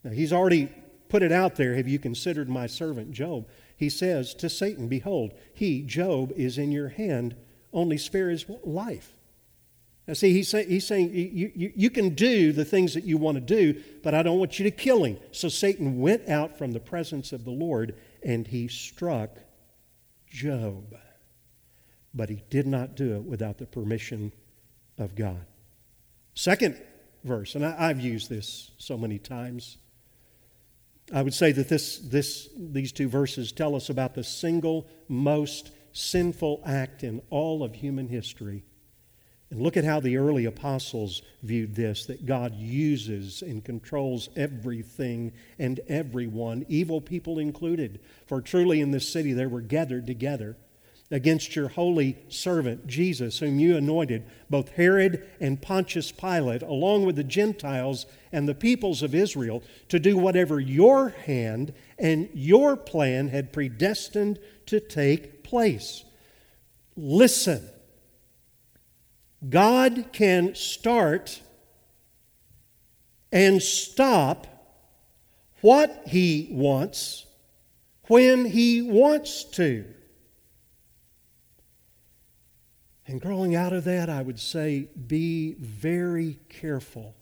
now 0.03 0.11
he's 0.11 0.33
already 0.33 0.69
put 1.13 1.21
it 1.21 1.31
out 1.31 1.57
there. 1.57 1.75
Have 1.75 1.87
you 1.87 1.99
considered 1.99 2.49
my 2.49 2.65
servant 2.65 3.11
Job? 3.11 3.47
He 3.77 3.87
says 3.87 4.33
to 4.33 4.49
Satan, 4.49 4.87
Behold, 4.87 5.31
he, 5.53 5.83
Job, 5.83 6.33
is 6.35 6.57
in 6.57 6.71
your 6.71 6.89
hand, 6.89 7.35
only 7.71 7.99
spare 7.99 8.31
his 8.31 8.47
life. 8.63 9.13
Now, 10.07 10.15
see, 10.15 10.33
he's, 10.33 10.47
say, 10.47 10.65
he's 10.65 10.87
saying 10.87 11.13
you, 11.13 11.51
you, 11.53 11.71
you 11.75 11.89
can 11.91 12.15
do 12.15 12.51
the 12.51 12.65
things 12.65 12.95
that 12.95 13.03
you 13.03 13.19
want 13.19 13.35
to 13.35 13.41
do, 13.41 13.79
but 14.01 14.15
I 14.15 14.23
don't 14.23 14.39
want 14.39 14.57
you 14.57 14.63
to 14.63 14.71
kill 14.71 15.03
him. 15.03 15.19
So 15.31 15.49
Satan 15.49 16.01
went 16.01 16.27
out 16.29 16.57
from 16.57 16.71
the 16.71 16.79
presence 16.79 17.31
of 17.31 17.45
the 17.45 17.51
Lord 17.51 17.93
and 18.23 18.47
he 18.47 18.67
struck 18.67 19.37
Job. 20.31 20.95
But 22.11 22.29
he 22.29 22.41
did 22.49 22.65
not 22.65 22.95
do 22.95 23.17
it 23.17 23.23
without 23.23 23.59
the 23.59 23.67
permission 23.67 24.33
of 24.97 25.13
God. 25.13 25.45
Second 26.33 26.81
verse, 27.23 27.53
and 27.53 27.63
I, 27.63 27.89
have 27.89 27.99
used 27.99 28.31
this 28.31 28.71
so 28.79 28.97
many 28.97 29.19
times. 29.19 29.77
I 31.13 31.21
would 31.21 31.33
say 31.33 31.51
that 31.51 31.69
this, 31.69 31.99
this, 31.99 32.49
these 32.57 32.91
two 32.91 33.07
verses 33.07 33.51
tell 33.51 33.75
us 33.75 33.89
about 33.89 34.15
the 34.15 34.23
single 34.23 34.87
most 35.07 35.71
sinful 35.91 36.61
act 36.65 37.03
in 37.03 37.21
all 37.29 37.63
of 37.63 37.75
human 37.75 38.07
history 38.07 38.63
and 39.53 39.61
look 39.61 39.77
at 39.77 39.83
how 39.83 39.99
the 39.99 40.17
early 40.17 40.45
apostles 40.45 41.21
viewed 41.43 41.75
this 41.75 42.07
that 42.07 42.25
God 42.25 42.55
uses 42.55 43.43
and 43.43 43.63
controls 43.63 44.29
everything 44.35 45.31
and 45.59 45.79
everyone, 45.87 46.65
evil 46.69 46.99
people 46.99 47.37
included. 47.37 47.99
For 48.25 48.41
truly 48.41 48.81
in 48.81 48.89
this 48.89 49.07
city 49.07 49.31
they 49.31 49.45
were 49.45 49.61
gathered 49.61 50.07
together 50.07 50.57
against 51.13 51.55
your 51.55 51.67
holy 51.67 52.17
servant 52.27 52.87
Jesus, 52.87 53.37
whom 53.37 53.59
you 53.59 53.77
anointed, 53.77 54.23
both 54.49 54.69
Herod 54.69 55.23
and 55.39 55.61
Pontius 55.61 56.11
Pilate, 56.11 56.63
along 56.63 57.05
with 57.05 57.15
the 57.15 57.23
Gentiles 57.23 58.07
and 58.31 58.49
the 58.49 58.55
peoples 58.55 59.03
of 59.03 59.13
Israel, 59.13 59.61
to 59.89 59.99
do 59.99 60.17
whatever 60.17 60.59
your 60.59 61.09
hand 61.09 61.71
and 61.99 62.27
your 62.33 62.75
plan 62.75 63.27
had 63.27 63.53
predestined 63.53 64.39
to 64.65 64.79
take 64.79 65.43
place. 65.43 66.03
Listen 66.97 67.69
God 69.47 70.05
can 70.13 70.55
start 70.55 71.41
and 73.31 73.61
stop 73.61 74.47
what 75.61 76.03
He 76.07 76.47
wants 76.49 77.27
when 78.07 78.45
He 78.45 78.81
wants 78.81 79.43
to. 79.43 79.85
And 83.05 83.19
growing 83.19 83.55
out 83.55 83.73
of 83.73 83.83
that, 83.83 84.09
I 84.09 84.21
would 84.21 84.39
say 84.39 84.89
be 85.07 85.55
very 85.59 86.39
careful. 86.49 87.15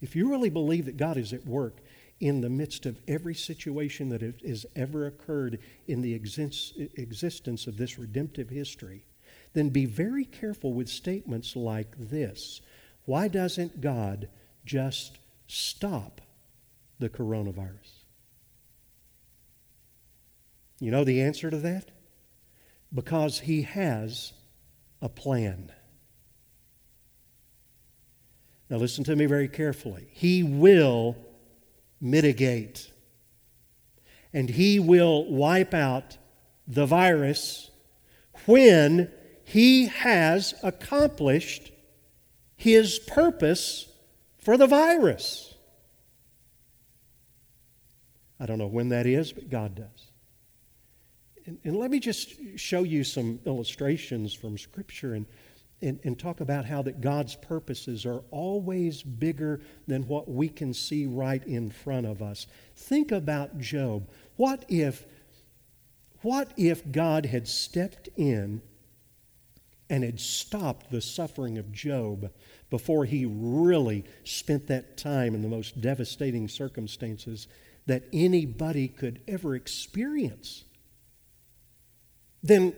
If 0.00 0.16
you 0.16 0.30
really 0.30 0.50
believe 0.50 0.86
that 0.86 0.96
God 0.96 1.16
is 1.16 1.32
at 1.32 1.46
work 1.46 1.78
in 2.18 2.40
the 2.40 2.48
midst 2.48 2.86
of 2.86 3.00
every 3.06 3.34
situation 3.34 4.08
that 4.08 4.22
has 4.22 4.64
ever 4.74 5.06
occurred 5.06 5.58
in 5.86 6.00
the 6.00 6.14
existence 6.14 7.66
of 7.66 7.76
this 7.76 7.98
redemptive 7.98 8.48
history, 8.48 9.04
then 9.52 9.68
be 9.68 9.84
very 9.84 10.24
careful 10.24 10.72
with 10.72 10.88
statements 10.88 11.56
like 11.56 11.94
this. 11.98 12.62
Why 13.04 13.28
doesn't 13.28 13.80
God 13.80 14.28
just 14.64 15.18
stop 15.46 16.20
the 16.98 17.10
coronavirus? 17.10 18.04
You 20.80 20.90
know 20.90 21.04
the 21.04 21.20
answer 21.20 21.50
to 21.50 21.58
that? 21.58 21.90
Because 22.94 23.40
He 23.40 23.62
has 23.62 24.32
a 25.02 25.08
plan. 25.10 25.70
Now, 28.70 28.78
listen 28.78 29.04
to 29.04 29.14
me 29.14 29.26
very 29.26 29.48
carefully. 29.48 30.08
He 30.12 30.42
will 30.42 31.14
mitigate, 32.00 32.90
and 34.32 34.48
He 34.48 34.78
will 34.78 35.30
wipe 35.30 35.74
out 35.74 36.16
the 36.66 36.86
virus 36.86 37.70
when 38.46 39.10
he 39.44 39.86
has 39.86 40.54
accomplished 40.62 41.72
his 42.56 42.98
purpose 42.98 43.88
for 44.38 44.56
the 44.56 44.66
virus. 44.66 45.54
I 48.40 48.46
don't 48.46 48.58
know 48.58 48.66
when 48.66 48.88
that 48.88 49.06
is, 49.06 49.32
but 49.32 49.50
God 49.50 49.74
does. 49.74 50.11
And, 51.52 51.58
and 51.64 51.76
let 51.76 51.90
me 51.90 52.00
just 52.00 52.34
show 52.56 52.82
you 52.82 53.04
some 53.04 53.40
illustrations 53.44 54.32
from 54.32 54.56
Scripture 54.56 55.14
and, 55.14 55.26
and, 55.82 55.98
and 56.04 56.18
talk 56.18 56.40
about 56.40 56.64
how 56.64 56.82
that 56.82 57.00
God's 57.00 57.34
purposes 57.34 58.06
are 58.06 58.22
always 58.30 59.02
bigger 59.02 59.60
than 59.86 60.06
what 60.06 60.30
we 60.30 60.48
can 60.48 60.72
see 60.72 61.06
right 61.06 61.44
in 61.46 61.70
front 61.70 62.06
of 62.06 62.22
us. 62.22 62.46
Think 62.76 63.12
about 63.12 63.58
Job. 63.58 64.08
What 64.36 64.64
if, 64.68 65.04
what 66.22 66.52
if 66.56 66.90
God 66.90 67.26
had 67.26 67.46
stepped 67.46 68.08
in 68.16 68.62
and 69.90 70.04
had 70.04 70.20
stopped 70.20 70.90
the 70.90 71.02
suffering 71.02 71.58
of 71.58 71.70
Job 71.70 72.30
before 72.70 73.04
he 73.04 73.26
really 73.26 74.04
spent 74.24 74.68
that 74.68 74.96
time 74.96 75.34
in 75.34 75.42
the 75.42 75.48
most 75.48 75.82
devastating 75.82 76.48
circumstances 76.48 77.46
that 77.84 78.04
anybody 78.10 78.88
could 78.88 79.20
ever 79.28 79.54
experience, 79.54 80.64
then 82.42 82.74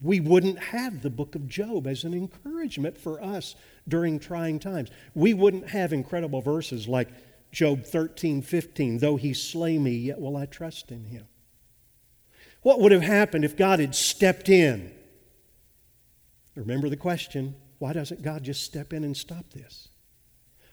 we 0.00 0.20
wouldn't 0.20 0.58
have 0.58 1.02
the 1.02 1.10
book 1.10 1.34
of 1.34 1.48
Job 1.48 1.86
as 1.86 2.04
an 2.04 2.14
encouragement 2.14 2.98
for 2.98 3.22
us 3.22 3.54
during 3.88 4.18
trying 4.18 4.58
times. 4.58 4.90
We 5.14 5.34
wouldn't 5.34 5.70
have 5.70 5.92
incredible 5.92 6.40
verses 6.40 6.88
like 6.88 7.08
Job 7.52 7.84
13, 7.84 8.42
15, 8.42 8.98
though 8.98 9.16
he 9.16 9.32
slay 9.32 9.78
me, 9.78 9.92
yet 9.92 10.20
will 10.20 10.36
I 10.36 10.46
trust 10.46 10.90
in 10.90 11.04
him. 11.04 11.26
What 12.62 12.80
would 12.80 12.92
have 12.92 13.02
happened 13.02 13.44
if 13.44 13.56
God 13.56 13.78
had 13.78 13.94
stepped 13.94 14.48
in 14.48 14.90
Remember 16.54 16.88
the 16.88 16.96
question 16.96 17.56
why 17.78 17.92
doesn't 17.92 18.22
God 18.22 18.44
just 18.44 18.62
step 18.62 18.92
in 18.92 19.04
and 19.04 19.16
stop 19.16 19.50
this? 19.50 19.88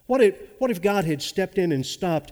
What 0.06 0.22
if, 0.22 0.40
what 0.60 0.72
if 0.72 0.82
God 0.82 1.04
had 1.04 1.22
stepped 1.22 1.58
in 1.58 1.72
and 1.72 1.86
stopped 1.86 2.32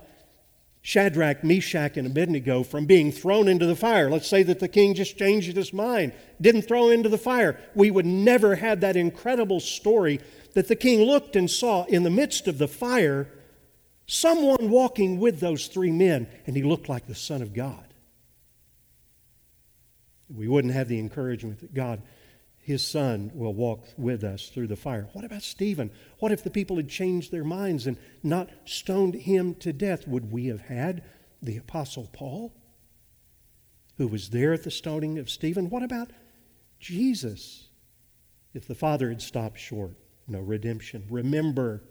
Shadrach, 0.81 1.43
Meshach, 1.43 1.97
and 1.97 2.07
Abednego 2.07 2.63
from 2.63 2.85
being 2.85 3.11
thrown 3.11 3.47
into 3.47 3.65
the 3.65 3.75
fire? 3.75 4.09
Let's 4.09 4.27
say 4.27 4.43
that 4.43 4.59
the 4.59 4.67
king 4.67 4.93
just 4.93 5.17
changed 5.17 5.55
his 5.55 5.73
mind, 5.73 6.13
didn't 6.39 6.63
throw 6.63 6.89
into 6.89 7.09
the 7.09 7.17
fire. 7.17 7.59
We 7.75 7.91
would 7.91 8.05
never 8.05 8.55
have 8.55 8.79
that 8.81 8.95
incredible 8.95 9.59
story 9.59 10.19
that 10.53 10.67
the 10.67 10.75
king 10.75 11.01
looked 11.01 11.35
and 11.35 11.49
saw 11.49 11.83
in 11.85 12.03
the 12.03 12.09
midst 12.09 12.47
of 12.47 12.57
the 12.57 12.67
fire 12.67 13.27
someone 14.07 14.69
walking 14.69 15.19
with 15.19 15.39
those 15.39 15.67
three 15.67 15.91
men, 15.91 16.27
and 16.47 16.55
he 16.55 16.63
looked 16.63 16.89
like 16.89 17.05
the 17.05 17.15
Son 17.15 17.41
of 17.41 17.53
God. 17.53 17.85
We 20.29 20.47
wouldn't 20.47 20.73
have 20.73 20.87
the 20.87 20.99
encouragement 20.99 21.59
that 21.59 21.73
God 21.73 22.01
his 22.69 22.85
son 22.85 23.31
will 23.33 23.55
walk 23.55 23.83
with 23.97 24.23
us 24.23 24.49
through 24.49 24.67
the 24.67 24.75
fire. 24.75 25.09
What 25.13 25.25
about 25.25 25.41
Stephen? 25.41 25.89
What 26.19 26.31
if 26.31 26.43
the 26.43 26.51
people 26.51 26.75
had 26.75 26.87
changed 26.87 27.31
their 27.31 27.43
minds 27.43 27.87
and 27.87 27.97
not 28.21 28.51
stoned 28.63 29.15
him 29.15 29.55
to 29.55 29.73
death? 29.73 30.07
Would 30.07 30.31
we 30.31 30.45
have 30.49 30.61
had 30.61 31.01
the 31.41 31.57
Apostle 31.57 32.07
Paul, 32.13 32.53
who 33.97 34.07
was 34.07 34.29
there 34.29 34.53
at 34.53 34.65
the 34.65 34.69
stoning 34.69 35.17
of 35.17 35.31
Stephen? 35.31 35.71
What 35.71 35.81
about 35.81 36.11
Jesus? 36.79 37.69
If 38.53 38.67
the 38.67 38.75
Father 38.75 39.09
had 39.09 39.23
stopped 39.23 39.57
short, 39.57 39.95
no 40.27 40.39
redemption. 40.39 41.07
Remember, 41.09 41.83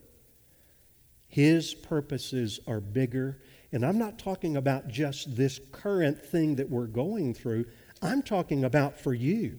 his 1.26 1.74
purposes 1.74 2.60
are 2.68 2.80
bigger. 2.80 3.42
And 3.72 3.84
I'm 3.84 3.98
not 3.98 4.20
talking 4.20 4.56
about 4.56 4.86
just 4.86 5.34
this 5.34 5.58
current 5.72 6.24
thing 6.24 6.54
that 6.54 6.70
we're 6.70 6.86
going 6.86 7.34
through, 7.34 7.64
I'm 8.00 8.22
talking 8.22 8.62
about 8.62 9.00
for 9.00 9.12
you 9.12 9.58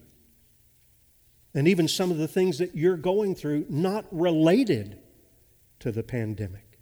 and 1.60 1.68
even 1.68 1.90
some 1.90 2.10
of 2.10 2.18
the 2.18 2.28
things 2.30 2.58
that 2.60 2.74
you're 2.74 2.96
going 2.96 3.36
through 3.36 3.66
not 3.68 4.06
related 4.12 4.98
to 5.80 5.92
the 5.92 6.02
pandemic. 6.02 6.80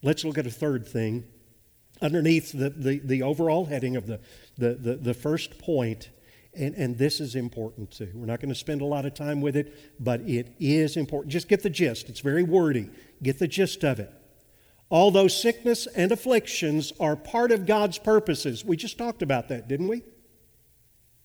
Let's 0.00 0.24
look 0.24 0.38
at 0.38 0.46
a 0.46 0.50
third 0.50 0.86
thing. 0.86 1.24
Underneath 2.00 2.52
the, 2.52 2.70
the, 2.70 3.00
the 3.00 3.22
overall 3.24 3.64
heading 3.64 3.96
of 3.96 4.06
the, 4.06 4.20
the, 4.56 4.74
the, 4.74 4.94
the 4.94 5.12
first 5.12 5.58
point, 5.58 6.10
and, 6.54 6.72
and 6.76 6.96
this 6.96 7.18
is 7.18 7.34
important 7.34 7.90
too. 7.90 8.12
We're 8.14 8.26
not 8.26 8.38
going 8.38 8.50
to 8.50 8.54
spend 8.54 8.80
a 8.80 8.84
lot 8.84 9.04
of 9.04 9.12
time 9.12 9.40
with 9.40 9.56
it, 9.56 9.74
but 9.98 10.20
it 10.20 10.54
is 10.60 10.96
important. 10.96 11.32
Just 11.32 11.48
get 11.48 11.64
the 11.64 11.70
gist. 11.70 12.08
It's 12.08 12.20
very 12.20 12.44
wordy. 12.44 12.90
Get 13.20 13.40
the 13.40 13.48
gist 13.48 13.82
of 13.82 13.98
it. 13.98 14.12
Although 14.88 15.26
sickness 15.26 15.88
and 15.88 16.12
afflictions 16.12 16.92
are 17.00 17.16
part 17.16 17.50
of 17.50 17.66
God's 17.66 17.98
purposes, 17.98 18.64
we 18.64 18.76
just 18.76 18.98
talked 18.98 19.22
about 19.22 19.48
that, 19.48 19.66
didn't 19.66 19.88
we? 19.88 20.02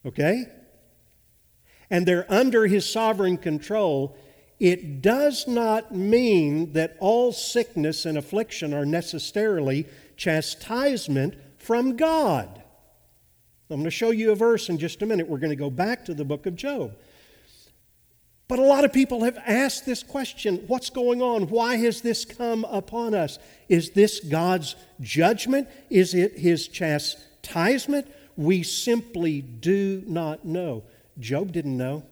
Okay? 0.03 0.45
And 1.89 2.05
they're 2.05 2.31
under 2.31 2.67
His 2.67 2.89
sovereign 2.89 3.37
control, 3.37 4.15
it 4.59 5.01
does 5.01 5.47
not 5.47 5.93
mean 5.93 6.73
that 6.73 6.95
all 6.99 7.31
sickness 7.31 8.05
and 8.05 8.17
affliction 8.17 8.73
are 8.73 8.85
necessarily 8.85 9.85
chastisement 10.15 11.35
from 11.57 11.95
God. 11.95 12.61
I'm 13.69 13.77
going 13.77 13.85
to 13.85 13.91
show 13.91 14.11
you 14.11 14.31
a 14.31 14.35
verse 14.35 14.69
in 14.69 14.77
just 14.77 15.01
a 15.01 15.05
minute. 15.05 15.27
We're 15.27 15.39
going 15.39 15.49
to 15.49 15.55
go 15.55 15.69
back 15.69 16.05
to 16.05 16.13
the 16.13 16.23
book 16.23 16.45
of 16.45 16.55
Job. 16.55 16.95
But 18.47 18.59
a 18.59 18.63
lot 18.63 18.85
of 18.85 18.93
people 18.93 19.23
have 19.23 19.37
asked 19.47 19.85
this 19.85 20.03
question 20.03 20.63
what's 20.67 20.89
going 20.89 21.21
on? 21.21 21.47
Why 21.47 21.77
has 21.77 22.01
this 22.01 22.23
come 22.23 22.65
upon 22.65 23.15
us? 23.15 23.39
Is 23.69 23.91
this 23.91 24.19
God's 24.19 24.75
judgment? 25.01 25.67
Is 25.89 26.13
it 26.13 26.37
his 26.37 26.67
chastisement? 26.67 28.07
We 28.35 28.61
simply 28.63 29.41
do 29.41 30.03
not 30.05 30.45
know. 30.45 30.83
Job 31.19 31.51
didn't 31.51 31.77
know. 31.77 32.03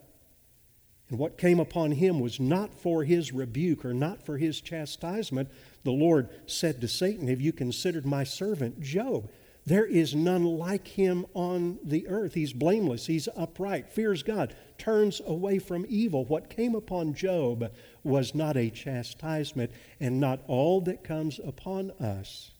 And 1.09 1.19
what 1.19 1.37
came 1.37 1.59
upon 1.59 1.91
him 1.91 2.19
was 2.19 2.39
not 2.39 2.73
for 2.73 3.03
his 3.03 3.33
rebuke 3.33 3.83
or 3.83 3.93
not 3.93 4.25
for 4.25 4.37
his 4.37 4.61
chastisement. 4.61 5.49
The 5.83 5.91
Lord 5.91 6.29
said 6.47 6.79
to 6.81 6.87
Satan, 6.87 7.27
Have 7.27 7.41
you 7.41 7.51
considered 7.51 8.05
my 8.05 8.23
servant 8.23 8.79
Job? 8.79 9.29
There 9.65 9.85
is 9.85 10.15
none 10.15 10.43
like 10.43 10.87
him 10.87 11.25
on 11.33 11.79
the 11.83 12.07
earth. 12.07 12.33
He's 12.33 12.53
blameless, 12.53 13.05
he's 13.05 13.27
upright, 13.35 13.89
fears 13.89 14.23
God, 14.23 14.55
turns 14.77 15.21
away 15.25 15.59
from 15.59 15.85
evil. 15.87 16.25
What 16.25 16.49
came 16.49 16.73
upon 16.73 17.13
Job 17.13 17.71
was 18.03 18.33
not 18.33 18.57
a 18.57 18.71
chastisement, 18.71 19.71
and 19.99 20.19
not 20.19 20.41
all 20.47 20.81
that 20.81 21.03
comes 21.03 21.39
upon 21.39 21.91
us 21.91 22.51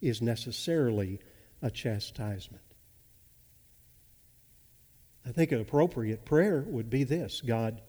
is 0.00 0.20
necessarily 0.20 1.20
a 1.62 1.70
chastisement. 1.70 2.62
I 5.26 5.32
think 5.32 5.50
an 5.50 5.60
appropriate 5.60 6.24
prayer 6.24 6.64
would 6.68 6.88
be 6.88 7.02
this 7.02 7.40
God, 7.40 7.80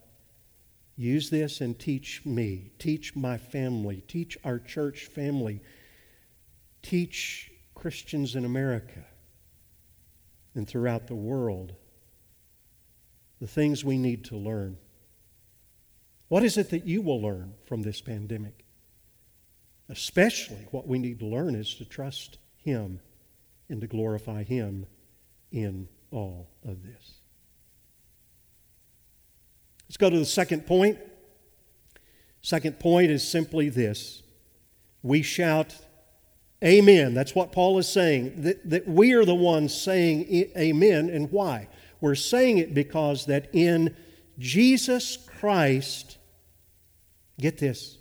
use 0.95 1.30
this 1.30 1.62
and 1.62 1.78
teach 1.78 2.26
me, 2.26 2.71
teach 2.80 3.15
my 3.15 3.38
family, 3.38 4.04
teach 4.08 4.38
our 4.43 4.58
church 4.58 5.06
family, 5.06 5.62
teach 6.82 7.52
Christians 7.76 8.36
in 8.36 8.43
America 8.43 9.06
and 10.56 10.67
throughout 10.67 11.06
the 11.06 11.15
world 11.15 11.76
the 13.39 13.47
things 13.47 13.86
we 13.86 13.97
need 13.97 14.26
to 14.26 14.36
learn. 14.36 14.78
What 16.30 16.43
is 16.43 16.58
it 16.58 16.71
that 16.71 16.86
you 16.86 17.04
will 17.04 17.21
learn 17.21 17.54
from 17.65 17.84
this 17.84 18.02
pandemic? 18.02 18.65
Especially 19.89 20.67
what 20.71 20.88
we 20.88 20.97
need 20.97 21.19
to 21.19 21.28
learn 21.28 21.54
is 21.54 21.76
to 21.76 21.86
trust 21.86 22.39
Him 22.63 23.00
and 23.69 23.80
to 23.82 23.88
glorify 23.88 24.43
Him 24.43 24.88
in 25.52 25.88
all 26.10 26.50
of 26.65 26.84
this. 26.84 27.16
Let's 29.88 29.97
go 29.97 30.10
to 30.10 30.19
the 30.19 30.26
second 30.26 30.65
point. 30.65 31.00
Second 32.41 32.80
point 32.80 33.12
is 33.12 33.28
simply 33.28 33.69
this 33.69 34.23
we 35.04 35.21
shout, 35.21 35.76
Amen. 36.63 37.13
That's 37.13 37.36
what 37.36 37.52
Paul 37.52 37.78
is 37.78 37.88
saying. 37.88 38.41
That, 38.41 38.69
that 38.69 38.88
we 38.88 39.13
are 39.13 39.26
the 39.26 39.36
ones 39.36 39.80
saying 39.80 40.26
Amen. 40.58 41.10
And 41.10 41.32
why? 41.32 41.69
We're 42.02 42.15
saying 42.15 42.58
it 42.58 42.73
because 42.73 43.26
that 43.28 43.50
in 43.54 43.95
Jesus 44.39 45.17
Christ, 45.17 46.17
get 47.39 47.58
this, 47.58 47.97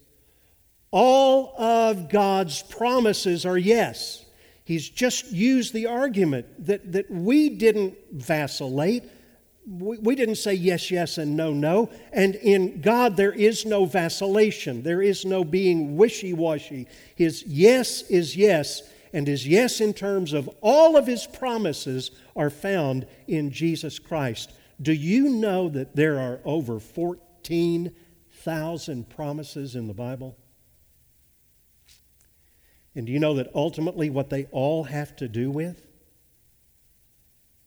all 0.90 1.54
of 1.60 2.08
God's 2.08 2.62
promises 2.62 3.44
are 3.44 3.58
yes. 3.58 4.24
He's 4.64 4.88
just 4.88 5.30
used 5.30 5.72
the 5.72 5.86
argument 5.86 6.66
that, 6.66 6.92
that 6.92 7.10
we 7.10 7.50
didn't 7.50 7.96
vacillate 8.10 9.04
we, 9.66 9.98
we 9.98 10.14
didn't 10.14 10.36
say 10.36 10.54
yes, 10.54 10.90
yes, 10.90 11.18
and 11.18 11.36
no, 11.36 11.52
no. 11.52 11.90
And 12.12 12.36
in 12.36 12.80
God, 12.80 13.16
there 13.16 13.32
is 13.32 13.66
no 13.66 13.84
vacillation, 13.84 14.82
there 14.82 15.02
is 15.02 15.24
no 15.24 15.42
being 15.44 15.96
wishy 15.96 16.32
washy. 16.32 16.86
His 17.16 17.42
yes 17.46 18.02
is 18.02 18.36
yes, 18.36 18.82
and 19.12 19.26
his 19.26 19.44
yes 19.46 19.80
in 19.80 19.92
terms 19.92 20.32
of 20.32 20.48
all 20.60 20.96
of 20.96 21.06
his 21.06 21.26
promises 21.26 22.12
are 22.36 22.50
found 22.50 23.06
in 23.26 23.50
Jesus 23.50 23.98
Christ. 23.98 24.52
Do 24.80 24.92
you 24.92 25.30
know 25.30 25.68
that 25.70 25.96
there 25.96 26.20
are 26.20 26.38
over 26.44 26.78
14,000 26.78 29.08
promises 29.08 29.74
in 29.74 29.88
the 29.88 29.94
Bible? 29.94 30.36
And 32.94 33.06
do 33.06 33.12
you 33.12 33.18
know 33.18 33.34
that 33.34 33.50
ultimately 33.54 34.10
what 34.10 34.30
they 34.30 34.44
all 34.52 34.84
have 34.84 35.16
to 35.16 35.26
do 35.28 35.50
with? 35.50 35.85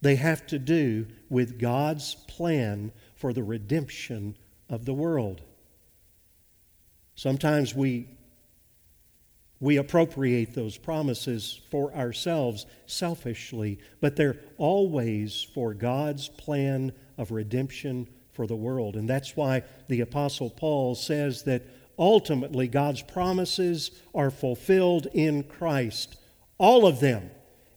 They 0.01 0.15
have 0.15 0.47
to 0.47 0.59
do 0.59 1.07
with 1.29 1.59
God's 1.59 2.15
plan 2.27 2.91
for 3.15 3.33
the 3.33 3.43
redemption 3.43 4.37
of 4.69 4.85
the 4.85 4.93
world. 4.93 5.41
Sometimes 7.15 7.75
we, 7.75 8.07
we 9.59 9.75
appropriate 9.75 10.53
those 10.53 10.77
promises 10.77 11.59
for 11.69 11.93
ourselves 11.93 12.65
selfishly, 12.85 13.79
but 13.99 14.15
they're 14.15 14.39
always 14.57 15.43
for 15.53 15.73
God's 15.73 16.29
plan 16.29 16.93
of 17.17 17.31
redemption 17.31 18.07
for 18.31 18.47
the 18.47 18.55
world. 18.55 18.95
And 18.95 19.09
that's 19.09 19.35
why 19.35 19.63
the 19.89 19.99
Apostle 19.99 20.49
Paul 20.49 20.95
says 20.95 21.43
that 21.43 21.63
ultimately 21.97 22.69
God's 22.69 23.01
promises 23.01 23.91
are 24.15 24.31
fulfilled 24.31 25.07
in 25.13 25.43
Christ. 25.43 26.15
All 26.57 26.87
of 26.87 27.01
them. 27.01 27.29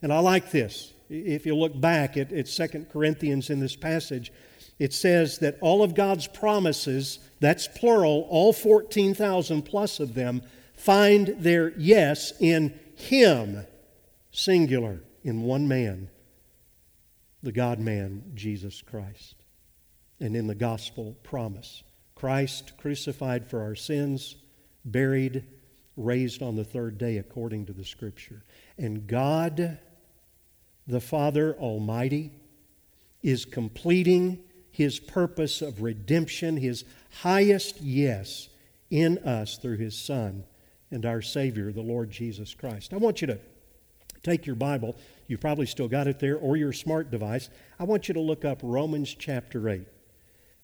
And 0.03 0.13
I 0.13 0.21
like 0.21 0.53
this 0.53 0.93
if 1.09 1.47
you 1.47 1.57
look 1.57 1.79
back 1.81 2.17
at, 2.17 2.33
at 2.33 2.47
2 2.47 2.87
Corinthians 2.93 3.51
in 3.51 3.61
this 3.61 3.77
passage, 3.77 4.33
it 4.79 4.93
says 4.93 5.39
that 5.39 5.59
all 5.61 5.83
of 5.83 5.95
God's 5.95 6.27
promises, 6.27 7.19
that's 7.41 7.69
plural, 7.69 8.27
all 8.31 8.53
14,000 8.53 9.63
plus 9.63 10.01
of 10.01 10.15
them, 10.15 10.43
find 10.75 11.29
their 11.39 11.73
yes 11.79 12.33
in 12.41 12.79
Him, 12.97 13.65
singular, 14.31 15.03
in 15.23 15.43
one 15.43 15.69
man, 15.69 16.11
the 17.43 17.53
God 17.53 17.79
man, 17.79 18.33
Jesus 18.35 18.83
Christ. 18.83 19.37
And 20.21 20.37
in 20.37 20.47
the 20.47 20.55
gospel 20.55 21.17
promise 21.23 21.83
Christ 22.15 22.73
crucified 22.77 23.49
for 23.49 23.63
our 23.63 23.75
sins, 23.75 24.37
buried, 24.85 25.45
raised 25.97 26.43
on 26.43 26.57
the 26.57 26.65
third 26.65 26.99
day 26.99 27.19
according 27.19 27.67
to 27.67 27.73
the 27.73 27.85
Scripture. 27.85 28.45
And 28.79 29.07
God 29.07 29.79
the 30.87 31.01
Father 31.01 31.55
Almighty 31.55 32.33
is 33.23 33.45
completing 33.45 34.39
his 34.71 34.99
purpose 34.99 35.63
of 35.63 35.83
redemption, 35.83 36.57
his 36.57 36.85
highest 37.21 37.81
yes 37.81 38.49
in 38.91 39.19
us 39.19 39.59
through 39.59 39.77
his 39.77 39.97
Son 39.97 40.45
and 40.91 41.07
our 41.07 41.23
Savior, 41.23 41.73
the 41.73 41.83
Lord 41.83 42.11
Jesus 42.11 42.55
Christ. 42.55 42.93
I 42.93 42.97
want 42.97 43.21
you 43.21 43.27
to 43.29 43.39
take 44.23 44.47
your 44.47 44.57
Bible, 44.57 44.97
you've 45.27 45.41
probably 45.41 45.67
still 45.67 45.89
got 45.89 46.07
it 46.07 46.19
there, 46.19 46.37
or 46.37 46.57
your 46.57 46.73
smart 46.73 47.11
device. 47.11 47.49
I 47.79 47.85
want 47.85 48.09
you 48.09 48.15
to 48.15 48.21
look 48.21 48.45
up 48.45 48.61
Romans 48.63 49.15
chapter 49.19 49.69
8. 49.69 49.87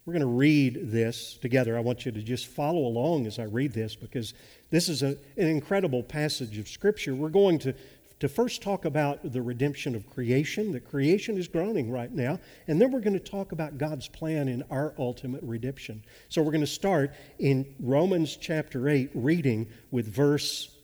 We're 0.08 0.12
going 0.14 0.20
to 0.22 0.26
read 0.26 0.90
this 0.90 1.36
together. 1.36 1.76
I 1.76 1.80
want 1.80 2.06
you 2.06 2.12
to 2.12 2.22
just 2.22 2.46
follow 2.46 2.86
along 2.86 3.26
as 3.26 3.38
I 3.38 3.42
read 3.42 3.74
this 3.74 3.94
because 3.94 4.32
this 4.70 4.88
is 4.88 5.02
a, 5.02 5.08
an 5.36 5.48
incredible 5.48 6.02
passage 6.02 6.56
of 6.56 6.66
Scripture. 6.66 7.14
We're 7.14 7.28
going 7.28 7.58
to 7.58 7.74
to 8.20 8.28
first 8.28 8.62
talk 8.62 8.84
about 8.84 9.32
the 9.32 9.40
redemption 9.40 9.94
of 9.94 10.08
creation, 10.08 10.72
that 10.72 10.88
creation 10.88 11.36
is 11.36 11.46
groaning 11.46 11.90
right 11.90 12.12
now, 12.12 12.40
and 12.66 12.80
then 12.80 12.90
we're 12.90 13.00
going 13.00 13.18
to 13.18 13.20
talk 13.20 13.52
about 13.52 13.78
God's 13.78 14.08
plan 14.08 14.48
in 14.48 14.64
our 14.70 14.94
ultimate 14.98 15.42
redemption. 15.42 16.02
So 16.28 16.42
we're 16.42 16.52
going 16.52 16.60
to 16.62 16.66
start 16.66 17.14
in 17.38 17.74
Romans 17.78 18.36
chapter 18.36 18.88
8, 18.88 19.10
reading 19.14 19.68
with 19.90 20.12
verse 20.12 20.76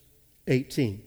18. 0.47 1.03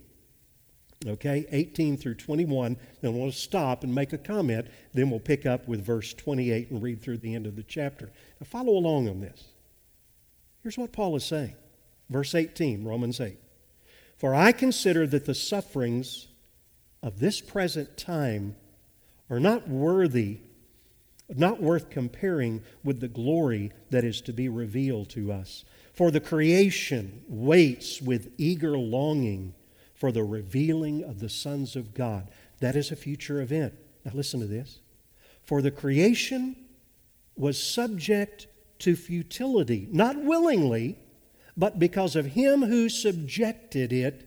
Okay, 1.05 1.45
18 1.51 1.95
through 1.95 2.15
21. 2.15 2.75
Then 3.01 3.17
we'll 3.17 3.31
stop 3.31 3.83
and 3.83 3.93
make 3.93 4.13
a 4.13 4.17
comment. 4.17 4.67
Then 4.93 5.11
we'll 5.11 5.19
pick 5.19 5.45
up 5.45 5.67
with 5.67 5.85
verse 5.85 6.13
28 6.13 6.71
and 6.71 6.81
read 6.81 7.01
through 7.01 7.19
the 7.19 7.35
end 7.35 7.45
of 7.45 7.55
the 7.55 7.63
chapter. 7.63 8.11
Now, 8.39 8.45
follow 8.45 8.73
along 8.73 9.07
on 9.07 9.21
this. 9.21 9.43
Here's 10.63 10.77
what 10.77 10.91
Paul 10.91 11.15
is 11.15 11.23
saying. 11.23 11.55
Verse 12.09 12.33
18, 12.33 12.83
Romans 12.83 13.21
8. 13.21 13.37
For 14.17 14.33
I 14.33 14.51
consider 14.51 15.05
that 15.07 15.25
the 15.25 15.35
sufferings 15.35 16.27
of 17.03 17.19
this 17.19 17.39
present 17.39 17.97
time 17.97 18.55
are 19.29 19.39
not 19.39 19.67
worthy, 19.67 20.39
not 21.29 21.61
worth 21.61 21.89
comparing 21.89 22.63
with 22.83 22.99
the 22.99 23.07
glory 23.07 23.71
that 23.91 24.03
is 24.03 24.21
to 24.21 24.33
be 24.33 24.49
revealed 24.49 25.09
to 25.09 25.31
us. 25.31 25.63
For 25.93 26.09
the 26.09 26.19
creation 26.19 27.23
waits 27.27 28.01
with 28.01 28.31
eager 28.37 28.77
longing 28.77 29.53
for 29.93 30.11
the 30.11 30.23
revealing 30.23 31.03
of 31.03 31.19
the 31.19 31.29
sons 31.29 31.75
of 31.75 31.93
God. 31.93 32.29
That 32.59 32.75
is 32.75 32.91
a 32.91 32.95
future 32.95 33.41
event. 33.41 33.73
Now, 34.05 34.11
listen 34.13 34.39
to 34.39 34.45
this. 34.45 34.79
For 35.43 35.61
the 35.61 35.71
creation 35.71 36.55
was 37.35 37.61
subject 37.61 38.47
to 38.79 38.95
futility, 38.95 39.87
not 39.91 40.23
willingly, 40.23 40.99
but 41.57 41.79
because 41.79 42.15
of 42.15 42.27
him 42.27 42.61
who 42.61 42.87
subjected 42.87 43.91
it, 43.91 44.23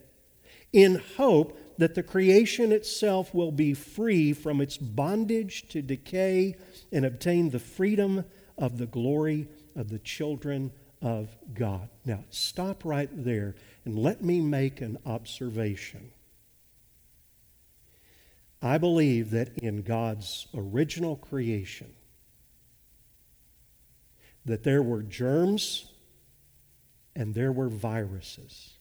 in 0.72 1.02
hope 1.16 1.58
that 1.78 1.94
the 1.94 2.02
creation 2.02 2.72
itself 2.72 3.34
will 3.34 3.52
be 3.52 3.72
free 3.74 4.32
from 4.32 4.60
its 4.60 4.76
bondage 4.76 5.68
to 5.68 5.80
decay 5.80 6.54
and 6.92 7.04
obtain 7.04 7.50
the 7.50 7.58
freedom 7.58 8.24
of 8.58 8.78
the 8.78 8.86
glory 8.86 9.48
of 9.74 9.88
the 9.88 9.98
children 9.98 10.70
of 11.00 11.28
God. 11.54 11.88
Now, 12.04 12.24
stop 12.30 12.84
right 12.84 13.08
there 13.12 13.54
and 13.84 13.98
let 13.98 14.22
me 14.22 14.40
make 14.40 14.80
an 14.80 14.98
observation. 15.06 16.12
I 18.62 18.76
believe 18.76 19.30
that 19.30 19.56
in 19.58 19.82
God's 19.82 20.46
original 20.54 21.16
creation, 21.16 21.94
that 24.44 24.64
there 24.64 24.82
were 24.82 25.02
germs 25.02 25.89
and 27.14 27.34
there 27.34 27.52
were 27.52 27.68
viruses. 27.68 28.74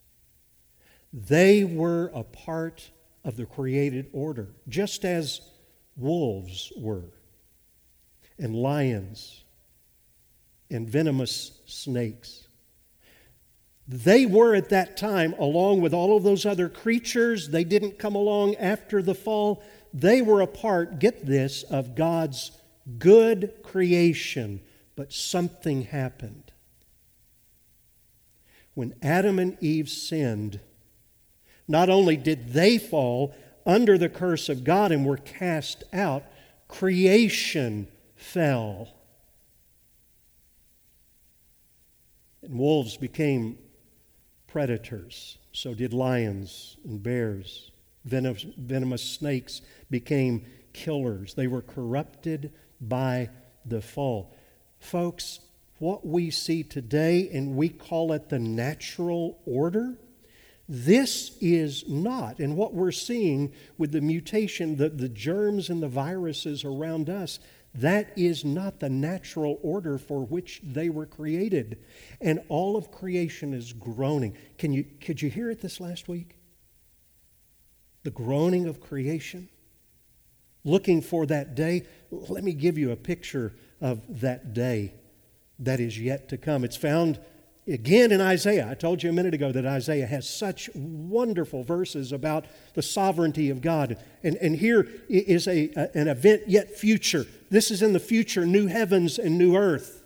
They 1.11 1.63
were 1.63 2.11
a 2.13 2.23
part 2.23 2.89
of 3.23 3.36
the 3.36 3.45
created 3.45 4.07
order, 4.13 4.49
just 4.67 5.03
as 5.03 5.41
wolves 5.97 6.71
were, 6.77 7.11
and 8.38 8.55
lions, 8.55 9.43
and 10.69 10.88
venomous 10.88 11.59
snakes. 11.65 12.47
They 13.88 14.27
were 14.27 14.53
at 14.53 14.69
that 14.69 14.97
time, 14.97 15.34
along 15.39 15.82
with 15.82 15.95
all 15.95 16.15
of 16.15 16.23
those 16.23 16.45
other 16.45 16.69
creatures, 16.69 17.49
they 17.49 17.63
didn't 17.63 17.97
come 17.97 18.13
along 18.13 18.55
after 18.55 19.01
the 19.01 19.15
fall. 19.15 19.63
They 19.91 20.21
were 20.21 20.41
a 20.41 20.47
part, 20.47 20.99
get 20.99 21.25
this, 21.25 21.63
of 21.63 21.95
God's 21.95 22.51
good 22.99 23.55
creation, 23.63 24.61
but 24.95 25.11
something 25.11 25.84
happened. 25.84 26.49
When 28.80 28.95
Adam 29.01 29.39
and 29.39 29.57
Eve 29.59 29.89
sinned, 29.89 30.61
not 31.67 31.89
only 31.89 32.15
did 32.15 32.53
they 32.53 32.77
fall 32.77 33.36
under 33.65 33.97
the 33.97 34.07
curse 34.07 34.47
of 34.47 34.63
God 34.63 34.93
and 34.93 35.05
were 35.05 35.17
cast 35.17 35.84
out, 35.91 36.23
creation 36.69 37.89
fell. 38.15 38.88
And 42.41 42.57
wolves 42.57 42.95
became 42.95 43.57
predators. 44.47 45.39
So 45.51 45.73
did 45.73 45.91
lions 45.91 46.77
and 46.86 47.03
bears. 47.03 47.71
Venomous, 48.05 48.45
venomous 48.57 49.03
snakes 49.03 49.61
became 49.91 50.45
killers. 50.71 51.34
They 51.34 51.47
were 51.47 51.63
corrupted 51.63 52.53
by 52.80 53.30
the 53.65 53.82
fall. 53.82 54.34
Folks, 54.80 55.41
what 55.80 56.05
we 56.05 56.30
see 56.30 56.63
today, 56.63 57.30
and 57.34 57.55
we 57.55 57.69
call 57.69 58.11
it 58.11 58.30
the 58.30 58.39
natural 58.39 59.39
order, 59.45 59.97
this 60.67 61.36
is 61.41 61.88
not. 61.88 62.39
And 62.39 62.55
what 62.55 62.75
we're 62.75 62.91
seeing 62.91 63.53
with 63.77 63.91
the 63.91 64.01
mutation, 64.01 64.75
the, 64.75 64.89
the 64.89 65.09
germs 65.09 65.69
and 65.69 65.82
the 65.82 65.88
viruses 65.88 66.63
around 66.63 67.09
us, 67.09 67.39
that 67.73 68.11
is 68.15 68.45
not 68.45 68.80
the 68.80 68.89
natural 68.89 69.57
order 69.63 69.97
for 69.97 70.25
which 70.25 70.61
they 70.63 70.89
were 70.89 71.05
created. 71.05 71.80
And 72.21 72.41
all 72.49 72.77
of 72.77 72.91
creation 72.91 73.53
is 73.53 73.73
groaning. 73.73 74.38
Can 74.57 74.73
you, 74.73 74.86
could 75.01 75.21
you 75.21 75.30
hear 75.30 75.49
it 75.49 75.61
this 75.61 75.80
last 75.80 76.07
week? 76.07 76.36
The 78.03 78.11
groaning 78.11 78.67
of 78.67 78.80
creation. 78.80 79.49
Looking 80.63 81.01
for 81.01 81.25
that 81.27 81.55
day. 81.55 81.88
Let 82.11 82.43
me 82.43 82.53
give 82.53 82.77
you 82.77 82.91
a 82.91 82.95
picture 82.95 83.53
of 83.82 84.01
that 84.21 84.53
day 84.53 84.93
that 85.60 85.80
is 85.80 85.99
yet 85.99 86.30
to 86.30 86.38
come. 86.38 86.64
It's 86.64 86.78
found 86.78 87.20
Again 87.70 88.12
in 88.12 88.20
Isaiah, 88.20 88.68
I 88.70 88.74
told 88.74 89.03
you 89.03 89.12
a 89.12 89.14
minute 89.14 89.36
ago 89.36 89.51
that 89.51 89.66
Isaiah 89.66 90.07
has 90.07 90.28
such 90.28 90.72
wonderful 90.74 91.64
verses 91.64 92.12
about 92.12 92.45
the 92.74 92.82
sovereignty 92.82 93.51
of 93.51 93.62
God. 93.62 93.97
And, 94.24 94.38
and 94.38 94.55
here 94.55 94.88
is 95.07 95.47
a, 95.47 95.70
a, 95.76 95.95
an 95.95 96.07
event 96.07 96.43
yet 96.47 96.76
future. 96.76 97.28
This 97.51 97.70
is 97.70 97.84
in 97.84 97.93
the 97.93 97.99
future, 97.99 98.45
new 98.45 98.66
heavens 98.66 99.20
and 99.20 99.38
new 99.38 99.55
earth. 99.55 100.03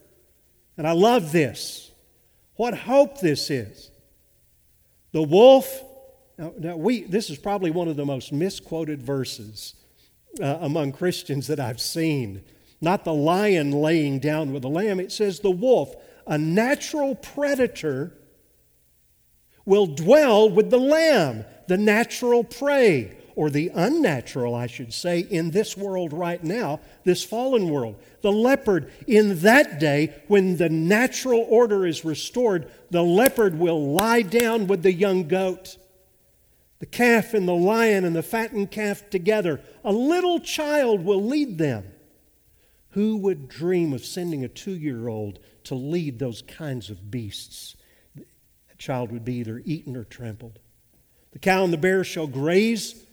And 0.77 0.85
I 0.85 0.91
love 0.91 1.31
this. 1.31 1.91
What 2.55 2.77
hope 2.77 3.21
this 3.21 3.49
is. 3.49 3.91
The 5.13 5.23
wolf, 5.23 5.83
now, 6.37 6.53
now 6.57 6.75
we, 6.75 7.03
this 7.03 7.29
is 7.29 7.37
probably 7.37 7.71
one 7.71 7.87
of 7.87 7.95
the 7.95 8.05
most 8.05 8.33
misquoted 8.33 9.01
verses 9.01 9.75
uh, 10.41 10.57
among 10.59 10.91
Christians 10.91 11.47
that 11.47 11.61
I've 11.61 11.79
seen. 11.79 12.43
Not 12.83 13.05
the 13.05 13.13
lion 13.13 13.71
laying 13.71 14.19
down 14.19 14.51
with 14.51 14.63
the 14.63 14.69
lamb, 14.69 14.99
it 14.99 15.09
says 15.09 15.39
the 15.39 15.49
wolf 15.49 15.95
a 16.27 16.37
natural 16.37 17.15
predator 17.15 18.11
will 19.65 19.87
dwell 19.87 20.49
with 20.49 20.69
the 20.69 20.79
lamb, 20.79 21.45
the 21.69 21.77
natural 21.77 22.43
prey, 22.43 23.17
or 23.35 23.49
the 23.49 23.71
unnatural, 23.73 24.53
I 24.53 24.67
should 24.67 24.93
say, 24.93 25.19
in 25.19 25.51
this 25.51 25.77
world 25.77 26.11
right 26.11 26.43
now, 26.43 26.81
this 27.05 27.23
fallen 27.23 27.69
world. 27.69 27.95
The 28.21 28.33
leopard, 28.33 28.91
in 29.07 29.39
that 29.39 29.79
day, 29.79 30.13
when 30.27 30.57
the 30.57 30.69
natural 30.69 31.45
order 31.49 31.87
is 31.87 32.03
restored, 32.03 32.69
the 32.91 33.01
leopard 33.01 33.57
will 33.57 33.93
lie 33.93 34.23
down 34.23 34.67
with 34.67 34.83
the 34.83 34.93
young 34.93 35.29
goat. 35.29 35.77
The 36.79 36.85
calf 36.85 37.33
and 37.33 37.47
the 37.47 37.53
lion 37.53 38.03
and 38.03 38.15
the 38.15 38.23
fattened 38.23 38.71
calf 38.71 39.09
together. 39.09 39.61
A 39.85 39.93
little 39.93 40.41
child 40.41 41.05
will 41.05 41.23
lead 41.23 41.57
them. 41.57 41.85
Who 42.93 43.17
would 43.17 43.49
dream 43.49 43.93
of 43.93 44.05
sending 44.05 44.43
a 44.43 44.47
two 44.47 44.75
year 44.75 45.07
old 45.07 45.39
to 45.65 45.75
lead 45.75 46.19
those 46.19 46.41
kinds 46.41 46.89
of 46.89 47.09
beasts. 47.09 47.75
That 48.15 48.77
child 48.77 49.11
would 49.11 49.25
be 49.25 49.35
either 49.35 49.61
eaten 49.65 49.95
or 49.95 50.03
trampled. 50.03 50.59
The 51.31 51.39
cow 51.39 51.63
and 51.63 51.73
the 51.73 51.77
bear 51.77 52.03
shall 52.03 52.27
graze. 52.27 53.05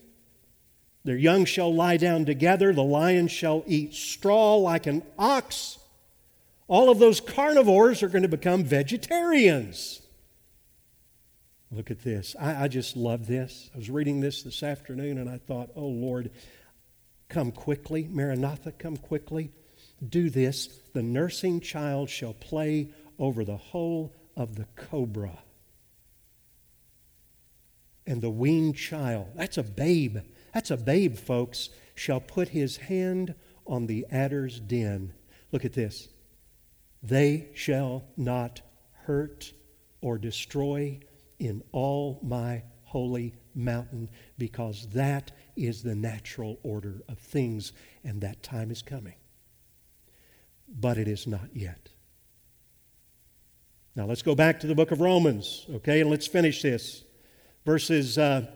Their 1.05 1.17
young 1.17 1.47
shall 1.47 1.75
lie 1.75 1.97
down 1.97 2.27
together. 2.27 2.73
The 2.73 2.83
lion 2.83 3.29
shall 3.29 3.63
eat 3.67 3.95
straw 3.95 4.57
like 4.57 4.87
an 4.87 5.03
ox. 5.19 5.79
All 6.69 6.91
of 6.91 6.99
those 6.99 7.21
carnivores 7.21 8.03
are 8.03 8.09
going 8.09 8.23
to 8.23 8.29
become 8.29 8.65
vegetarians. 8.65 10.03
Look 11.73 11.91
at 11.91 12.03
this. 12.03 12.37
I, 12.39 12.65
I, 12.65 12.69
just 12.69 12.97
love 12.97 13.27
this. 13.27 13.71
I 13.75 13.79
was 13.79 13.89
reading 13.89 14.21
this 14.21 14.43
this 14.43 14.63
afternoon 14.63 15.19
and 15.19 15.31
I 15.31 15.39
thought, 15.39 15.71
oh 15.75 15.87
Lord, 15.87 16.31
come 17.29 17.53
quickly. 17.53 18.09
Maranatha, 18.11 18.73
come 18.73 18.97
quickly 18.97 19.51
do 20.07 20.31
this, 20.31 20.69
the 20.93 21.03
nursing 21.03 21.61
child 21.61 22.09
shall 22.09 22.35
play 22.35 22.91
over 23.19 23.45
the 23.45 23.57
hole 23.57 24.15
of 24.37 24.57
the 24.57 24.67
cobra. 24.77 25.39
And 28.07 28.23
the 28.23 28.31
weaned 28.31 28.77
child, 28.77 29.29
that's 29.35 29.59
a 29.59 29.63
babe, 29.63 30.19
that's 30.55 30.71
a 30.71 30.77
babe, 30.77 31.17
folks, 31.17 31.69
shall 31.95 32.21
put 32.21 32.49
his 32.49 32.79
hand 32.79 33.35
on 33.67 33.87
the 33.87 34.07
adder's 34.11 34.59
den. 34.59 35.13
Look 35.53 35.65
at 35.65 35.75
this. 35.75 36.09
They 37.03 37.49
shall 37.55 38.05
not 38.17 38.63
hurt 39.05 39.53
or 40.01 40.19
destroy 40.19 41.01
in 41.39 41.63
all 41.73 42.19
my 42.23 42.63
holy 42.85 43.35
mountain, 43.55 44.09
because 44.39 44.89
that 44.89 45.31
is 45.57 45.83
the 45.83 45.95
natural 45.95 46.59
order 46.63 47.03
of 47.09 47.19
things, 47.19 47.73
and 48.03 48.21
that 48.21 48.43
time 48.43 48.71
is 48.71 48.83
coming 48.83 49.15
but 50.71 50.99
it 50.99 51.09
is 51.09 51.27
not 51.27 51.55
yet. 51.55 51.89
Now 53.97 54.07
let's 54.07 54.23
go 54.23 54.35
back 54.35 54.61
to 54.61 54.67
the 54.67 54.75
book 54.75 54.93
of 54.93 55.01
Romans, 55.01 55.67
okay, 55.75 56.01
and 56.01 56.11
let's 56.11 56.27
finish 56.27 56.63
this. 56.63 57.05
Verses, 57.67 58.17
uh, 58.17 58.47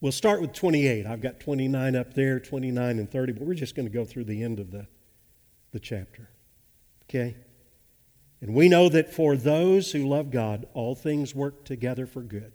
we'll 0.00 0.12
start 0.12 0.40
with 0.40 0.52
28. 0.52 1.06
I've 1.06 1.20
got 1.20 1.40
29 1.40 1.96
up 1.96 2.14
there, 2.14 2.38
29 2.38 2.98
and 2.98 3.10
30, 3.10 3.32
but 3.32 3.42
we're 3.42 3.54
just 3.54 3.74
going 3.74 3.86
to 3.86 3.92
go 3.92 4.04
through 4.04 4.24
the 4.24 4.42
end 4.42 4.60
of 4.60 4.70
the, 4.70 4.86
the 5.72 5.80
chapter, 5.80 6.28
okay? 7.04 7.36
And 8.40 8.54
we 8.54 8.68
know 8.68 8.88
that 8.88 9.12
for 9.12 9.36
those 9.36 9.92
who 9.92 10.06
love 10.06 10.30
God, 10.30 10.66
all 10.74 10.94
things 10.94 11.34
work 11.34 11.64
together 11.64 12.06
for 12.06 12.22
good 12.22 12.52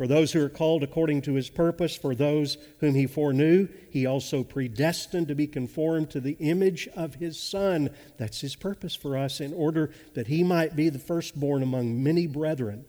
for 0.00 0.06
those 0.06 0.32
who 0.32 0.42
are 0.42 0.48
called 0.48 0.82
according 0.82 1.20
to 1.20 1.34
his 1.34 1.50
purpose, 1.50 1.94
for 1.94 2.14
those 2.14 2.56
whom 2.78 2.94
he 2.94 3.06
foreknew, 3.06 3.68
he 3.90 4.06
also 4.06 4.42
predestined 4.42 5.28
to 5.28 5.34
be 5.34 5.46
conformed 5.46 6.08
to 6.08 6.20
the 6.20 6.38
image 6.40 6.88
of 6.96 7.16
his 7.16 7.38
Son. 7.38 7.90
That's 8.16 8.40
his 8.40 8.56
purpose 8.56 8.94
for 8.94 9.14
us, 9.18 9.42
in 9.42 9.52
order 9.52 9.90
that 10.14 10.28
he 10.28 10.42
might 10.42 10.74
be 10.74 10.88
the 10.88 10.98
firstborn 10.98 11.62
among 11.62 12.02
many 12.02 12.26
brethren. 12.26 12.86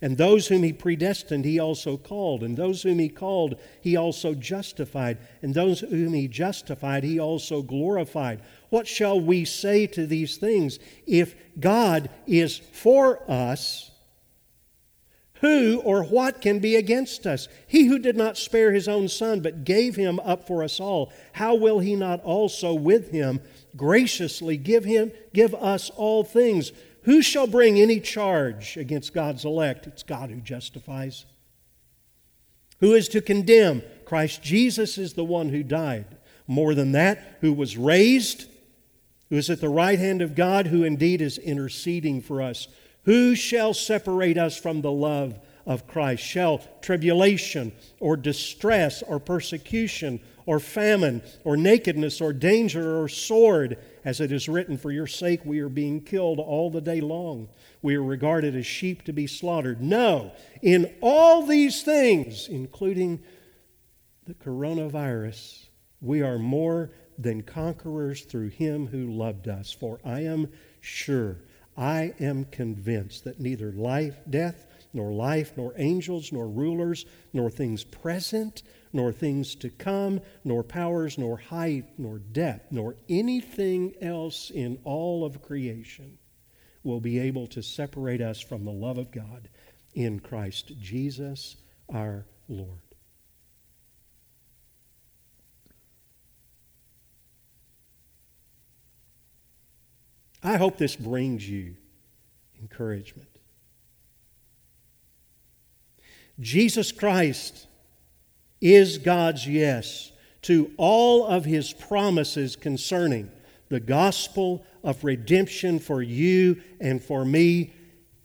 And 0.00 0.16
those 0.16 0.46
whom 0.46 0.62
he 0.62 0.72
predestined, 0.72 1.44
he 1.44 1.58
also 1.58 1.98
called. 1.98 2.42
And 2.42 2.56
those 2.56 2.80
whom 2.80 2.98
he 2.98 3.10
called, 3.10 3.60
he 3.82 3.94
also 3.94 4.32
justified. 4.32 5.18
And 5.42 5.52
those 5.52 5.80
whom 5.80 6.14
he 6.14 6.28
justified, 6.28 7.04
he 7.04 7.20
also 7.20 7.60
glorified. 7.60 8.40
What 8.70 8.88
shall 8.88 9.20
we 9.20 9.44
say 9.44 9.86
to 9.88 10.06
these 10.06 10.38
things? 10.38 10.78
If 11.06 11.34
God 11.60 12.08
is 12.26 12.56
for 12.56 13.30
us, 13.30 13.90
who 15.40 15.80
or 15.84 16.02
what 16.02 16.40
can 16.40 16.58
be 16.60 16.76
against 16.76 17.26
us? 17.26 17.48
He 17.66 17.86
who 17.86 17.98
did 17.98 18.16
not 18.16 18.38
spare 18.38 18.72
his 18.72 18.88
own 18.88 19.08
son, 19.08 19.40
but 19.40 19.64
gave 19.64 19.96
him 19.96 20.18
up 20.20 20.46
for 20.46 20.62
us 20.62 20.80
all, 20.80 21.12
how 21.32 21.54
will 21.54 21.80
he 21.80 21.94
not 21.94 22.22
also 22.22 22.72
with 22.72 23.10
him 23.10 23.40
graciously 23.76 24.56
give 24.56 24.84
him 24.84 25.12
give 25.34 25.54
us 25.54 25.90
all 25.90 26.24
things? 26.24 26.72
Who 27.02 27.22
shall 27.22 27.46
bring 27.46 27.78
any 27.78 28.00
charge 28.00 28.76
against 28.76 29.14
God's 29.14 29.44
elect? 29.44 29.86
It's 29.86 30.02
God 30.02 30.30
who 30.30 30.40
justifies. 30.40 31.24
Who 32.80 32.94
is 32.94 33.08
to 33.10 33.20
condemn? 33.20 33.82
Christ 34.04 34.42
Jesus 34.42 34.98
is 34.98 35.14
the 35.14 35.24
one 35.24 35.50
who 35.50 35.62
died. 35.62 36.06
More 36.46 36.74
than 36.74 36.92
that, 36.92 37.38
who 37.40 37.52
was 37.52 37.76
raised, 37.76 38.48
who 39.30 39.36
is 39.36 39.50
at 39.50 39.60
the 39.60 39.68
right 39.68 39.98
hand 39.98 40.22
of 40.22 40.34
God, 40.34 40.68
who 40.68 40.84
indeed 40.84 41.20
is 41.20 41.38
interceding 41.38 42.22
for 42.22 42.40
us. 42.40 42.68
Who 43.06 43.36
shall 43.36 43.72
separate 43.72 44.36
us 44.36 44.56
from 44.56 44.82
the 44.82 44.90
love 44.90 45.38
of 45.64 45.86
Christ? 45.86 46.24
Shall 46.24 46.58
tribulation 46.82 47.72
or 48.00 48.16
distress 48.16 49.00
or 49.00 49.20
persecution 49.20 50.20
or 50.44 50.58
famine 50.58 51.22
or 51.44 51.56
nakedness 51.56 52.20
or 52.20 52.32
danger 52.32 53.00
or 53.00 53.08
sword? 53.08 53.78
As 54.04 54.20
it 54.20 54.32
is 54.32 54.48
written, 54.48 54.76
For 54.76 54.90
your 54.90 55.06
sake 55.06 55.44
we 55.44 55.60
are 55.60 55.68
being 55.68 56.00
killed 56.00 56.40
all 56.40 56.68
the 56.68 56.80
day 56.80 57.00
long. 57.00 57.48
We 57.80 57.94
are 57.94 58.02
regarded 58.02 58.56
as 58.56 58.66
sheep 58.66 59.04
to 59.04 59.12
be 59.12 59.28
slaughtered. 59.28 59.80
No, 59.80 60.32
in 60.60 60.92
all 61.00 61.46
these 61.46 61.84
things, 61.84 62.48
including 62.48 63.22
the 64.26 64.34
coronavirus, 64.34 65.66
we 66.00 66.22
are 66.22 66.38
more 66.38 66.90
than 67.16 67.42
conquerors 67.42 68.22
through 68.22 68.48
him 68.48 68.88
who 68.88 69.12
loved 69.12 69.46
us. 69.46 69.70
For 69.72 70.00
I 70.04 70.22
am 70.22 70.48
sure, 70.80 71.38
I 71.76 72.14
am 72.20 72.46
convinced 72.46 73.24
that 73.24 73.40
neither 73.40 73.72
life, 73.72 74.16
death, 74.28 74.66
nor 74.92 75.12
life, 75.12 75.52
nor 75.56 75.74
angels, 75.76 76.32
nor 76.32 76.48
rulers, 76.48 77.04
nor 77.32 77.50
things 77.50 77.84
present, 77.84 78.62
nor 78.92 79.12
things 79.12 79.54
to 79.56 79.68
come, 79.68 80.20
nor 80.42 80.62
powers, 80.62 81.18
nor 81.18 81.36
height, 81.36 81.84
nor 81.98 82.18
depth, 82.18 82.72
nor 82.72 82.96
anything 83.08 83.94
else 84.00 84.50
in 84.50 84.78
all 84.84 85.24
of 85.24 85.42
creation 85.42 86.18
will 86.82 87.00
be 87.00 87.18
able 87.18 87.46
to 87.48 87.62
separate 87.62 88.22
us 88.22 88.40
from 88.40 88.64
the 88.64 88.72
love 88.72 88.96
of 88.96 89.10
God 89.10 89.48
in 89.94 90.20
Christ 90.20 90.72
Jesus 90.80 91.56
our 91.92 92.24
Lord. 92.48 92.85
I 100.46 100.58
hope 100.58 100.78
this 100.78 100.94
brings 100.94 101.48
you 101.48 101.74
encouragement. 102.60 103.28
Jesus 106.38 106.92
Christ 106.92 107.66
is 108.60 108.98
God's 108.98 109.44
yes 109.44 110.12
to 110.42 110.70
all 110.76 111.26
of 111.26 111.44
his 111.44 111.72
promises 111.72 112.54
concerning 112.54 113.28
the 113.70 113.80
gospel 113.80 114.64
of 114.84 115.02
redemption 115.02 115.80
for 115.80 116.00
you 116.00 116.62
and 116.80 117.02
for 117.02 117.24
me 117.24 117.72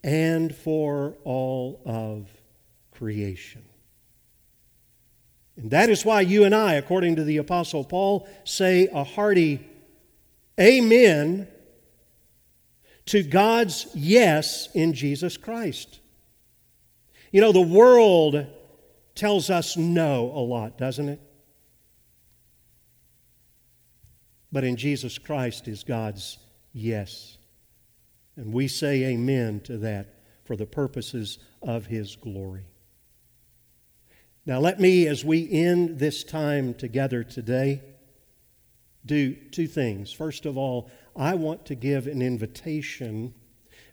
and 0.04 0.54
for 0.54 1.16
all 1.24 1.82
of 1.84 2.30
creation. 2.92 3.64
And 5.56 5.72
that 5.72 5.90
is 5.90 6.04
why 6.04 6.20
you 6.20 6.44
and 6.44 6.54
I, 6.54 6.74
according 6.74 7.16
to 7.16 7.24
the 7.24 7.38
Apostle 7.38 7.82
Paul, 7.82 8.28
say 8.44 8.86
a 8.92 9.02
hearty 9.02 9.68
Amen 10.60 11.48
to 13.06 13.22
God's 13.22 13.86
yes 13.94 14.68
in 14.74 14.92
Jesus 14.92 15.36
Christ. 15.36 16.00
You 17.30 17.40
know, 17.40 17.52
the 17.52 17.60
world 17.60 18.46
tells 19.14 19.50
us 19.50 19.76
no 19.76 20.30
a 20.34 20.40
lot, 20.40 20.78
doesn't 20.78 21.08
it? 21.08 21.20
But 24.52 24.64
in 24.64 24.76
Jesus 24.76 25.18
Christ 25.18 25.66
is 25.66 25.82
God's 25.82 26.38
yes. 26.72 27.38
And 28.36 28.52
we 28.52 28.68
say 28.68 29.04
amen 29.04 29.60
to 29.64 29.78
that 29.78 30.14
for 30.44 30.56
the 30.56 30.66
purposes 30.66 31.38
of 31.62 31.86
His 31.86 32.16
glory. 32.16 32.66
Now, 34.44 34.58
let 34.58 34.80
me, 34.80 35.06
as 35.06 35.24
we 35.24 35.50
end 35.50 35.98
this 35.98 36.24
time 36.24 36.74
together 36.74 37.22
today, 37.22 37.80
do 39.06 39.34
two 39.34 39.66
things. 39.66 40.12
First 40.12 40.46
of 40.46 40.58
all, 40.58 40.90
I 41.16 41.34
want 41.34 41.66
to 41.66 41.74
give 41.74 42.06
an 42.06 42.22
invitation 42.22 43.34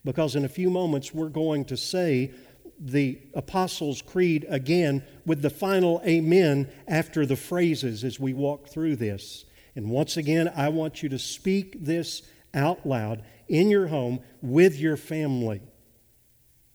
because 0.06 0.36
in 0.36 0.46
a 0.46 0.50
few 0.50 0.70
moments 0.70 1.14
we're 1.14 1.30
going 1.30 1.66
to 1.66 1.78
say 1.78 2.32
the 2.80 3.20
Apostles' 3.34 4.02
Creed 4.02 4.46
again 4.50 5.04
with 5.26 5.42
the 5.42 5.50
final 5.50 6.02
amen 6.06 6.70
after 6.88 7.26
the 7.26 7.36
phrases 7.36 8.04
as 8.04 8.20
we 8.20 8.34
walk 8.34 8.70
through 8.70 8.96
this. 8.96 9.46
And 9.76 9.90
once 9.90 10.18
again, 10.18 10.52
I 10.56 10.70
want 10.70 11.04
you 11.04 11.10
to 11.10 11.20
speak 11.20 11.84
this 11.84 12.24
out 12.54 12.86
loud 12.86 13.24
in 13.48 13.70
your 13.70 13.88
home 13.88 14.22
with 14.42 14.80
your 14.80 14.98
family. 14.98 15.62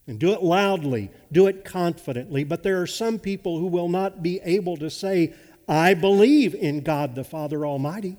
And 0.06 0.18
do 0.18 0.32
it 0.32 0.42
loudly, 0.42 1.10
do 1.32 1.46
it 1.46 1.64
confidently. 1.64 2.44
But 2.44 2.62
there 2.62 2.82
are 2.82 2.86
some 2.86 3.18
people 3.18 3.58
who 3.58 3.66
will 3.66 3.88
not 3.88 4.22
be 4.22 4.40
able 4.44 4.76
to 4.76 4.90
say, 4.90 5.32
I 5.66 5.94
believe 5.94 6.54
in 6.54 6.82
God 6.82 7.14
the 7.14 7.24
Father 7.24 7.64
Almighty, 7.64 8.18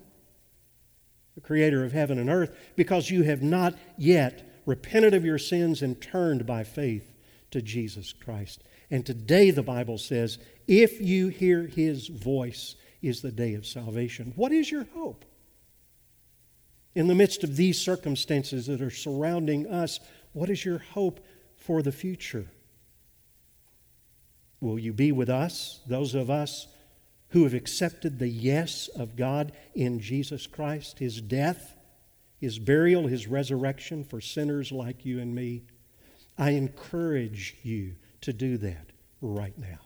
the 1.35 1.41
creator 1.41 1.83
of 1.83 1.91
heaven 1.91 2.17
and 2.17 2.29
earth, 2.29 2.57
because 2.75 3.11
you 3.11 3.23
have 3.23 3.43
not 3.43 3.75
yet 3.97 4.61
repented 4.65 5.13
of 5.13 5.25
your 5.25 5.37
sins 5.37 5.81
and 5.81 6.01
turned 6.01 6.45
by 6.45 6.63
faith 6.63 7.13
to 7.51 7.61
Jesus 7.61 8.13
Christ. 8.13 8.63
And 8.89 9.05
today, 9.05 9.51
the 9.51 9.63
Bible 9.63 9.97
says, 9.97 10.39
if 10.67 10.99
you 10.99 11.27
hear 11.27 11.67
his 11.67 12.07
voice, 12.07 12.75
is 13.01 13.21
the 13.21 13.31
day 13.31 13.53
of 13.53 13.65
salvation. 13.65 14.33
What 14.35 14.51
is 14.51 14.71
your 14.71 14.85
hope? 14.95 15.25
In 16.95 17.07
the 17.07 17.15
midst 17.15 17.43
of 17.43 17.55
these 17.55 17.79
circumstances 17.79 18.65
that 18.67 18.81
are 18.81 18.89
surrounding 18.89 19.67
us, 19.67 19.99
what 20.33 20.49
is 20.49 20.65
your 20.65 20.79
hope 20.79 21.19
for 21.55 21.81
the 21.81 21.91
future? 21.91 22.47
Will 24.59 24.79
you 24.79 24.93
be 24.93 25.11
with 25.11 25.29
us, 25.29 25.81
those 25.87 26.15
of 26.15 26.29
us 26.29 26.67
who 27.35 27.43
have 27.43 27.53
accepted 27.53 28.17
the 28.17 28.29
yes 28.29 28.87
of 28.95 29.17
God 29.17 29.51
in 29.73 29.99
Jesus 29.99 30.47
Christ, 30.47 30.99
his 30.99 31.19
death, 31.19 31.75
his 32.39 32.59
burial, 32.59 33.07
his 33.07 33.27
resurrection 33.27 34.05
for 34.05 34.21
sinners 34.21 34.71
like 34.71 35.03
you 35.03 35.19
and 35.19 35.35
me? 35.35 35.63
I 36.37 36.51
encourage 36.51 37.57
you 37.61 37.97
to 38.21 38.31
do 38.31 38.57
that 38.59 38.93
right 39.19 39.57
now. 39.57 39.79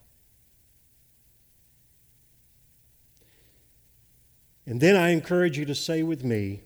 And 4.67 4.79
then 4.79 4.95
I 4.95 5.09
encourage 5.09 5.57
you 5.57 5.65
to 5.65 5.75
say 5.75 6.03
with 6.03 6.23
me 6.23 6.61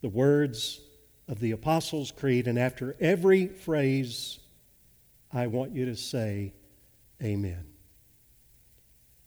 the 0.00 0.08
words 0.08 0.80
of 1.28 1.38
the 1.38 1.52
Apostles' 1.52 2.10
Creed, 2.10 2.48
and 2.48 2.58
after 2.58 2.96
every 2.98 3.46
phrase, 3.46 4.40
I 5.32 5.46
want 5.46 5.70
you 5.70 5.84
to 5.84 5.94
say, 5.94 6.52
Amen. 7.22 7.75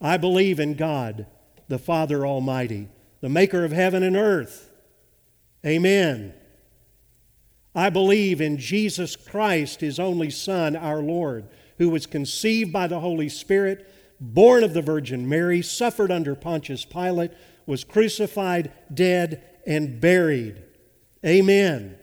I 0.01 0.17
believe 0.17 0.59
in 0.59 0.75
God, 0.75 1.25
the 1.67 1.79
Father 1.79 2.25
Almighty, 2.25 2.89
the 3.21 3.29
maker 3.29 3.65
of 3.65 3.71
heaven 3.71 4.03
and 4.03 4.15
earth. 4.15 4.71
Amen. 5.65 6.33
I 7.75 7.89
believe 7.89 8.41
in 8.41 8.57
Jesus 8.57 9.15
Christ, 9.15 9.81
his 9.81 9.99
only 9.99 10.29
Son, 10.29 10.75
our 10.75 11.01
Lord, 11.01 11.47
who 11.77 11.89
was 11.89 12.05
conceived 12.05 12.73
by 12.73 12.87
the 12.87 12.99
Holy 12.99 13.29
Spirit, 13.29 13.89
born 14.19 14.63
of 14.63 14.73
the 14.73 14.81
Virgin 14.81 15.27
Mary, 15.27 15.61
suffered 15.61 16.11
under 16.11 16.35
Pontius 16.35 16.85
Pilate, 16.85 17.31
was 17.65 17.83
crucified, 17.83 18.71
dead, 18.93 19.43
and 19.67 20.01
buried. 20.01 20.63
Amen. 21.25 21.97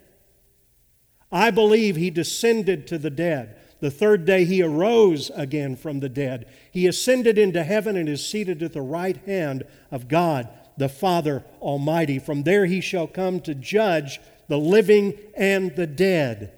I 1.32 1.50
believe 1.50 1.96
he 1.96 2.10
descended 2.10 2.86
to 2.86 2.98
the 2.98 3.10
dead. 3.10 3.56
The 3.86 3.92
third 3.92 4.24
day 4.24 4.44
he 4.44 4.64
arose 4.64 5.30
again 5.36 5.76
from 5.76 6.00
the 6.00 6.08
dead. 6.08 6.46
He 6.72 6.88
ascended 6.88 7.38
into 7.38 7.62
heaven 7.62 7.96
and 7.96 8.08
is 8.08 8.26
seated 8.26 8.60
at 8.64 8.72
the 8.72 8.82
right 8.82 9.16
hand 9.18 9.62
of 9.92 10.08
God, 10.08 10.48
the 10.76 10.88
Father 10.88 11.44
Almighty. 11.60 12.18
From 12.18 12.42
there 12.42 12.66
he 12.66 12.80
shall 12.80 13.06
come 13.06 13.38
to 13.42 13.54
judge 13.54 14.18
the 14.48 14.58
living 14.58 15.16
and 15.36 15.76
the 15.76 15.86
dead. 15.86 16.52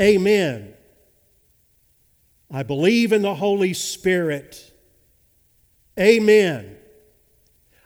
Amen. 0.00 0.74
I 2.50 2.64
believe 2.64 3.12
in 3.12 3.22
the 3.22 3.36
Holy 3.36 3.74
Spirit. 3.74 4.72
Amen. 5.96 6.78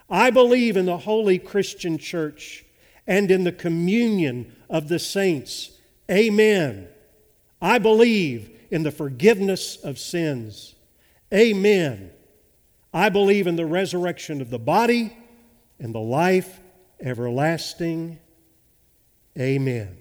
I 0.09 0.30
believe 0.30 0.74
in 0.78 0.86
the 0.86 0.97
holy 0.97 1.38
Christian 1.38 1.99
church 1.99 2.64
and 3.07 3.30
in 3.30 3.44
the 3.44 3.53
communion 3.53 4.57
of 4.70 4.88
the 4.88 4.99
saints. 4.99 5.72
Amen. 6.11 6.88
I 7.61 7.76
believe 7.76 8.55
in 8.71 8.83
the 8.83 8.91
forgiveness 8.91 9.77
of 9.77 9.99
sins. 9.99 10.75
Amen. 11.33 12.11
I 12.93 13.09
believe 13.09 13.47
in 13.47 13.57
the 13.57 13.67
resurrection 13.67 14.41
of 14.41 14.51
the 14.51 14.59
body 14.59 15.17
and 15.79 15.95
the 15.95 16.01
life 16.01 16.61
everlasting. 17.01 18.19
Amen. 19.39 19.99